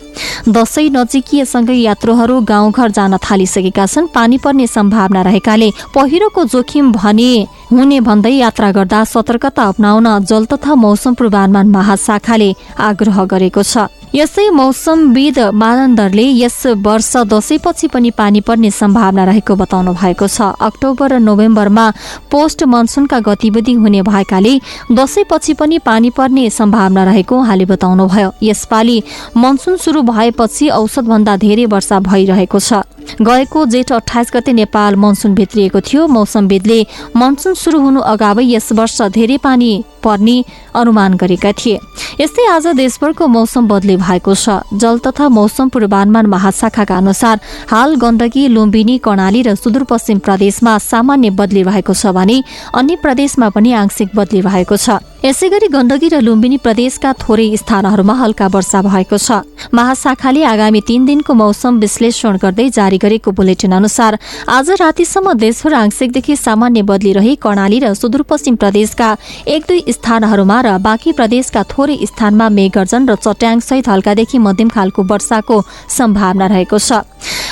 [0.49, 7.33] दशैं नजिकिएसँगै यात्रुहरू गाउँघर जान थालिसकेका छन्। पानी पर्ने सम्भावना रहेकाले पहिरोको जोखिम भने
[7.71, 12.51] हुने भन्दै यात्रा गर्दा सतर्कता अप्नाउन जल तथा मौसम पूर्वानुमान महाशाखाले
[12.89, 19.93] आग्रह गरेको छ। यसै मौसमविद मानन्दरले यस वर्ष दशैंपछि पनि पानी पर्ने सम्भावना रहेको बताउनु
[19.95, 21.87] भएको छ। अक्टोबर र नोभेम्बरमा
[22.27, 24.55] पोस्ट मनसुनका गतिविधि हुने भएकाले
[24.91, 29.03] दशैंपछि पनि पानी पर्ने सम्भावना रहेको उहाँले बताउनुभयो। यसपालि
[29.37, 32.83] मनसुन सुरु भएपछि औसतभन्दा धेरै वर्षा भइरहेको छ।
[33.23, 36.81] गएको जेठ अठाइस गते नेपाल मनसुन भित्रिएको थियो। मौसमविदले
[37.17, 39.71] मनसुन सुरु हुनु अगावै यस वर्ष धेरै पानी
[40.03, 40.37] पर्ने
[40.75, 41.79] अनुमान गरेका थिए।
[42.21, 47.41] यस्तै आज देशभरको मौसम बदली भएको छ। जल तथा मौसम पूर्वानुमान महाशाखाका अनुसार
[47.71, 52.43] हाल गण्डकी लुम्बिनी कर्णाली र सुदूरपश्चिम प्रदेशमा सामान्य बदली रहेको छ भने
[52.75, 54.91] अन्य प्रदेशमा पनि आंशिक बदली रहेको छ।
[55.21, 61.05] यसै गरी गण्डकी र लुम्बिनी प्रदेशका थोरै स्थानहरूमा हल्का वर्षा भएको छ। महाशाखाले आगामी तीन
[61.05, 64.17] दिनको मौसम विश्लेषण गर्दै जारी गरेको बुलेटिन अनुसार
[64.49, 69.09] आज रातिसम्म देशभर आंशिकदेखि सामान्य बदली रही कर्णाली र सुदूरपश्चिम प्रदेशका
[69.47, 75.57] एक दुई स्थानहरूमा र बाँकी प्रदेशका थोरै स्थानमा मेघगर्जन र चट्याङसहित हल्कादेखि मध्यम खालको वर्षाको
[75.99, 77.05] सम्भावना रहेको छ।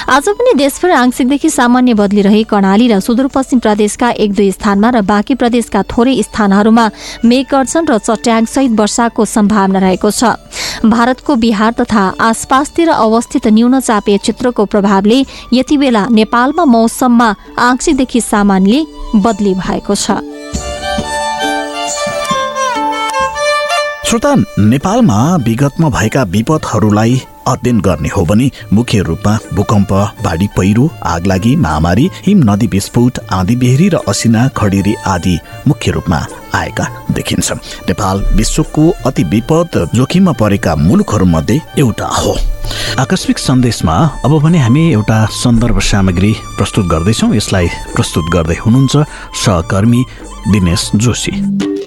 [0.08, 5.04] आज पनि देशभर आंशिकदेखि सामान्य बदली रही कर्णाली र सुदूरपश्चिम प्रदेशका एक दुई स्थानमा र
[5.04, 6.86] बाँकी प्रदेशका थोरै स्थानहरूमा
[7.58, 10.38] मेघगर्जन र चट्याङसहित वर्षाको सम्भावना रहेको छ।
[10.86, 15.18] भारतको बिहार तथा आसपासतिर अवस्थित न्यून चापीय क्षेत्रको प्रभावले
[15.52, 17.28] यति बेला नेपालमा मौसममा
[17.58, 18.86] आंशिकदेखि सामान्य
[19.16, 20.22] बदली भएको छ।
[24.06, 24.34] श्रोता
[24.70, 29.92] नेपालमा विगतमा भएका विपदहरूलाई अध्ययन गर्ने हो भने मुख्य रूपमा भूकम्प
[30.24, 35.38] बाढी पहिरो आगलागी महामारी हिम नदी विस्फोट आँधी बेहरी र असिना खडेरी आदि
[35.68, 37.52] मुख्य रूपमा आएका देखिन्छ
[37.88, 42.36] नेपाल विश्वको अति विपद जोखिममा परेका मुलुकहरूमध्ये एउटा हो।
[43.00, 43.94] आकस्मिक सन्देशमा
[44.24, 48.96] अब भने हामी एउटा सन्दर्भ सामग्री प्रस्तुत गर्दैछौँ। यसलाई प्रस्तुत गर्दै हुनुहुन्छ
[49.44, 50.04] सहकर्मी
[50.52, 51.77] दिनेश जोशी।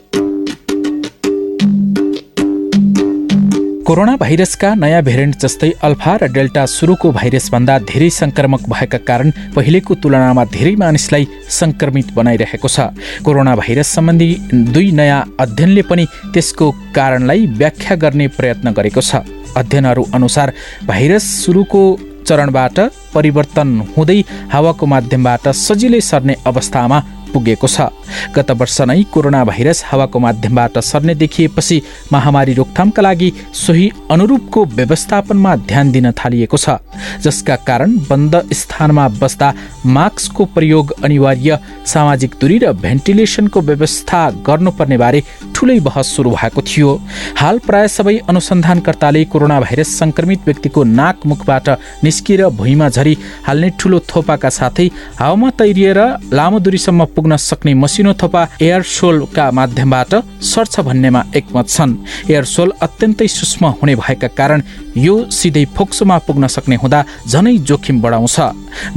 [3.92, 9.96] कोरोना भाइरसका नयाँ भेरिएन्ट जस्तै अल्फा र डेल्टा सुरुको भाइरसभन्दा धेरै संक्रमक भएका कारण पहिलेको
[10.00, 12.88] तुलनामा धेरै मानिसलाई संक्रमित बनाइरहेको छ।
[13.20, 14.30] कोरोना भाइरस सम्बन्धी
[14.72, 19.28] दुई नयाँ अध्ययनले पनि त्यसको कारणलाई व्याख्या गर्ने प्रयत्न गरेको छ।
[19.60, 20.54] अध्ययनहरू अनुसार
[20.88, 21.84] भाइरस सुरुको
[22.24, 22.80] चरणबाट
[23.14, 24.20] परिवर्तन हुँदै
[24.54, 27.04] हावाको माध्यमबाट सजिलै सर्ने अवस्थामा
[27.34, 27.90] पुगेको छ।
[28.36, 31.82] गत वर्ष नै कोरोना भाइरस हावाको माध्यमबाट सर्ने देखिएपछि
[32.14, 36.78] महामारी रोकथामका लागि सोही अनुरूपको व्यवस्थापनमा ध्यान दिन थालिएको छ।
[37.24, 39.54] जसका कारण बन्द स्थानमा बस्दा
[39.86, 45.24] मास्कको प्रयोग अनिवार्य सामाजिक दूरी र भेन्टिलेसनको व्यवस्था गर्नुपर्ने बारे
[45.62, 46.90] ठुलै बहस सुरु भएको थियो।
[47.38, 51.68] हाल प्राय सबै अनुसन्धानकर्ताले कोरोना भाइरस संक्रमित व्यक्तिको नाक मुखबाट
[52.04, 53.14] निस्किएर भुइँमा झरी
[53.46, 54.88] हाल्ने ठुलो थोपाका साथै
[55.22, 56.00] हावामा तैरिएर
[56.34, 60.12] लामो दूरीसम्म पुग्न सक्ने मसिनो थोपा एयरसोलका माध्यमबाट
[60.44, 61.98] सर्छ भन्नेमा एकमत छन्।
[62.32, 64.64] एयरसोल अत्यन्तै सूक्ष्म हुने भएका कारण
[64.98, 68.40] यो सिधै फोक्सोमा पुग्न सक्ने हुँदा झनै जोखिम बढाउँछ।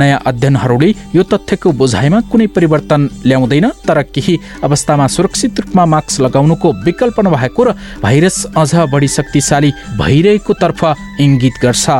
[0.00, 4.34] नयाँ अध्ययनहरूले यो तथ्यको बुझाइमा कुनै परिवर्तन ल्याउँदैन तर केही
[4.64, 6.10] अवस्थामा सुरक्षित रूपमा मास्क
[6.55, 10.80] लगाउनुको विकल्प नभएको र भाइरस अझ बढी शक्तिशाली भइरहेको तर्फ
[11.20, 11.90] इङ्गित गर्छ।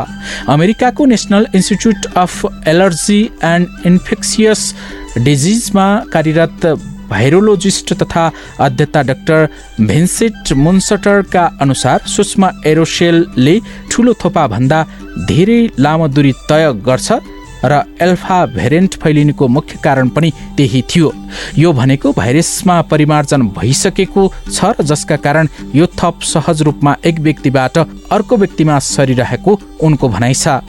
[0.49, 4.75] अमेरिकाको national institute of allergy and infectious
[5.19, 6.67] डिजिजमा कार्यरत
[7.11, 8.31] भाइरोलोजिस्ट तथा
[8.61, 9.49] अध्यक्ता डाक्टर
[9.81, 13.61] भिन्सेट मुन्सटरका अनुसार सूक्ष्म एरोसेलले
[13.93, 14.79] ठुलो थोपाभन्दा
[15.29, 17.13] धेरै लामो दूरी तय गर्छ
[17.65, 21.13] र एल्फा भेरिएन्ट फैलिनुको मुख्य कारण पनि त्यही थियो।
[21.59, 27.79] यो भनेको भाइरसमा परिमार्जन भइसकेको छ र जसका कारण यो थप सहज रूपमा एक व्यक्तिबाट
[27.79, 30.61] अर्को व्यक्तिमा सरिरहेको उनको भनाइ छ।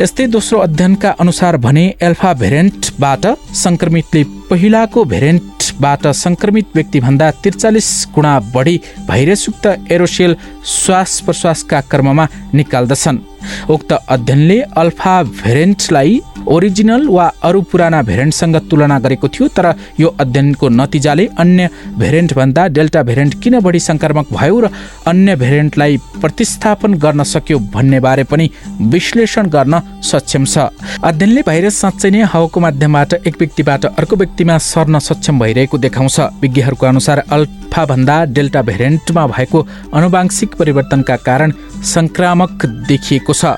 [0.00, 3.26] यस्तै दोस्रो अध्ययनका अनुसार भने एल्फा भेरिएन्टबाट
[3.56, 10.36] संक्रमितले पहिलाको भेरिएन्टबाट संक्रमित व्यक्तिभन्दा त्रिचालिस गुणा बढी भाइरसयुक्त एरोसेल
[10.66, 13.18] श्वास प्रश्वासका क्रममा निकाल्दछन्।
[13.70, 19.66] उक्त अध्ययनले अल्फा भेरिएन्टलाई ओरिजिनल वा अरू पुराना भेरिएन्टसँग तुलना गरेको थियो तर
[20.00, 21.68] यो अध्ययनको नतिजाले अन्य
[21.98, 24.70] भेरिएन्टभन्दा डेल्टा भेरिएन्ट किन बढी सङ्क्रामक भयो र
[25.06, 28.50] अन्य भेरिएन्टलाई प्रतिस्थापन गर्न सक्यो भन्ने बारे पनि
[28.94, 30.68] विश्लेषण गर्न सक्षम छ।
[31.04, 36.86] अध्ययनले भाइरस साँच्चै नै हावाको माध्यमबाट एक व्यक्तिबाट अर्को व्यक्तिमा सर्न सक्षम भइरहेको देखाउँछ। विज्ञहरूको
[36.86, 41.52] अनुसार अल्फाभन्दा डेल्टा भेरिएन्टमा भएको अनुवांशिक परिवर्तनका कारण
[41.94, 43.56] सङ्क्रामक देखिएको छ।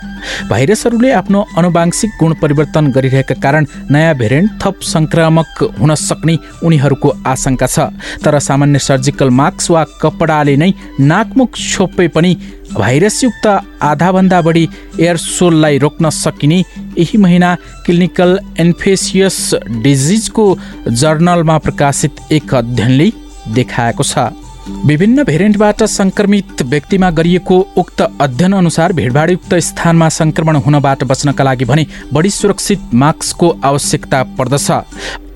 [0.49, 7.67] भाइरसहरूले आफ्नो अनुवांशिक गुण परिवर्तन गरिरहेका कारण नयाँ भेरिएन्ट थप सङ्क्रामक हुन सक्ने उनीहरूको आशंका
[7.67, 7.79] छ।
[8.25, 12.37] तर सामान्य सर्जिकल मास्क वा कपडाले नै नाकमुख छोपे पनि
[12.73, 13.47] भाइरसयुक्त
[13.83, 14.69] आधाभन्दा बढी
[15.01, 16.59] एयरसोललाई रोक्न सकिने
[16.99, 17.55] यही महिना
[17.87, 19.39] क्लिनिकल इन्फेसियस
[19.83, 20.47] डिजिजको
[20.89, 23.13] जर्नलमा प्रकाशित एक अध्ययनले
[23.55, 24.33] देखाएको छ।
[24.69, 31.87] विभिन्न भेरिएन्टबाट संक्रमित व्यक्तिमा गरिएको उक्त अध्ययन अनुसार भिडभाडयुक्त स्थानमा संक्रमण हुनबाट बच्नका लागि भने
[32.13, 34.71] बढी सुरक्षित मास्कको आवश्यकता पर्दछ।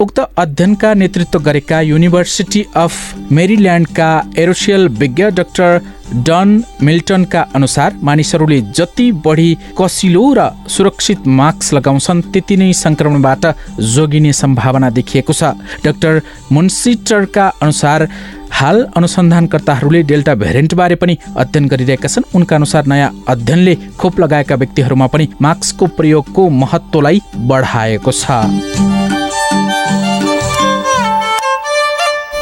[0.01, 4.09] उक्त अध्ययनका नेतृत्व गरेका युनिभर्सिटी अफ मेरील्यान्डका
[4.39, 5.79] एरोसियल विज्ञ डाक्टर
[6.27, 13.47] डन मिल्टनका अनुसार मानिसहरूले जति बढी कसिलो र सुरक्षित मास्क लगाउँछन् त्यति नै सङ्क्रमणबाट
[13.95, 16.20] जोगिने सम्भावना देखिएको छ। डाक्टर
[16.53, 18.09] मुन्सिटरका अनुसार
[18.53, 25.07] हाल अनुसन्धानकर्ताहरूले डेल्टा भेरिएन्टबारे पनि अध्ययन गरिरहेका छन्। उनका अनुसार नयाँ अध्ययनले खोप लगाएका व्यक्तिहरूमा
[25.07, 28.24] पनि मास्कको प्रयोगको महत्त्वलाई बढाएको छ।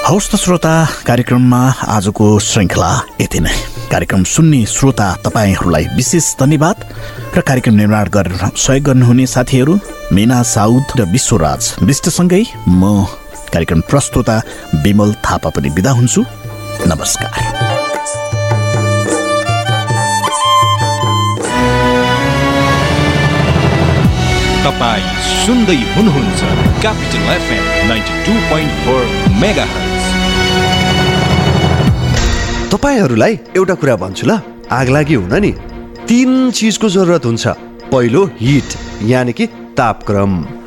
[0.05, 0.75] हवस् त श्रोता
[1.07, 2.91] कार्यक्रममा आजको श्रृङ्खला
[3.21, 3.55] यति नै।
[3.91, 6.77] कार्यक्रम सुन्ने श्रोता तपाईँहरूलाई विशेष धन्यवाद
[7.37, 9.79] र कार्यक्रम निर्माण गरेर सहयोग गर्नुहुने साथीहरू
[10.13, 13.07] मिना साउद र विश्वराज विष्टसँगै म
[13.55, 14.37] कार्यक्रम प्रस्तुता
[14.85, 16.21] विमल थापा पनि बिदा हुन्छु।
[16.91, 17.37] नमस्कार।
[24.65, 26.41] तपाईँ सुन्दै हुनुहुन्छ
[26.83, 29.03] Capital FM ninety two point four
[29.43, 29.67] mega
[32.75, 34.41] तपाईँहरूलाई एउटा कुरा भन्छु ल।
[34.73, 35.53] आग लागि हुन नि।
[36.09, 37.47] तिन चिजको जरुरत हुन्छ।
[37.93, 38.79] पहिलो हिट
[39.13, 39.47] यानि कि
[39.79, 40.64] तापक्रम।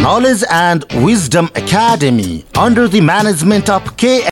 [0.00, 4.22] Knowledge and Wisdom Academy under the management of K.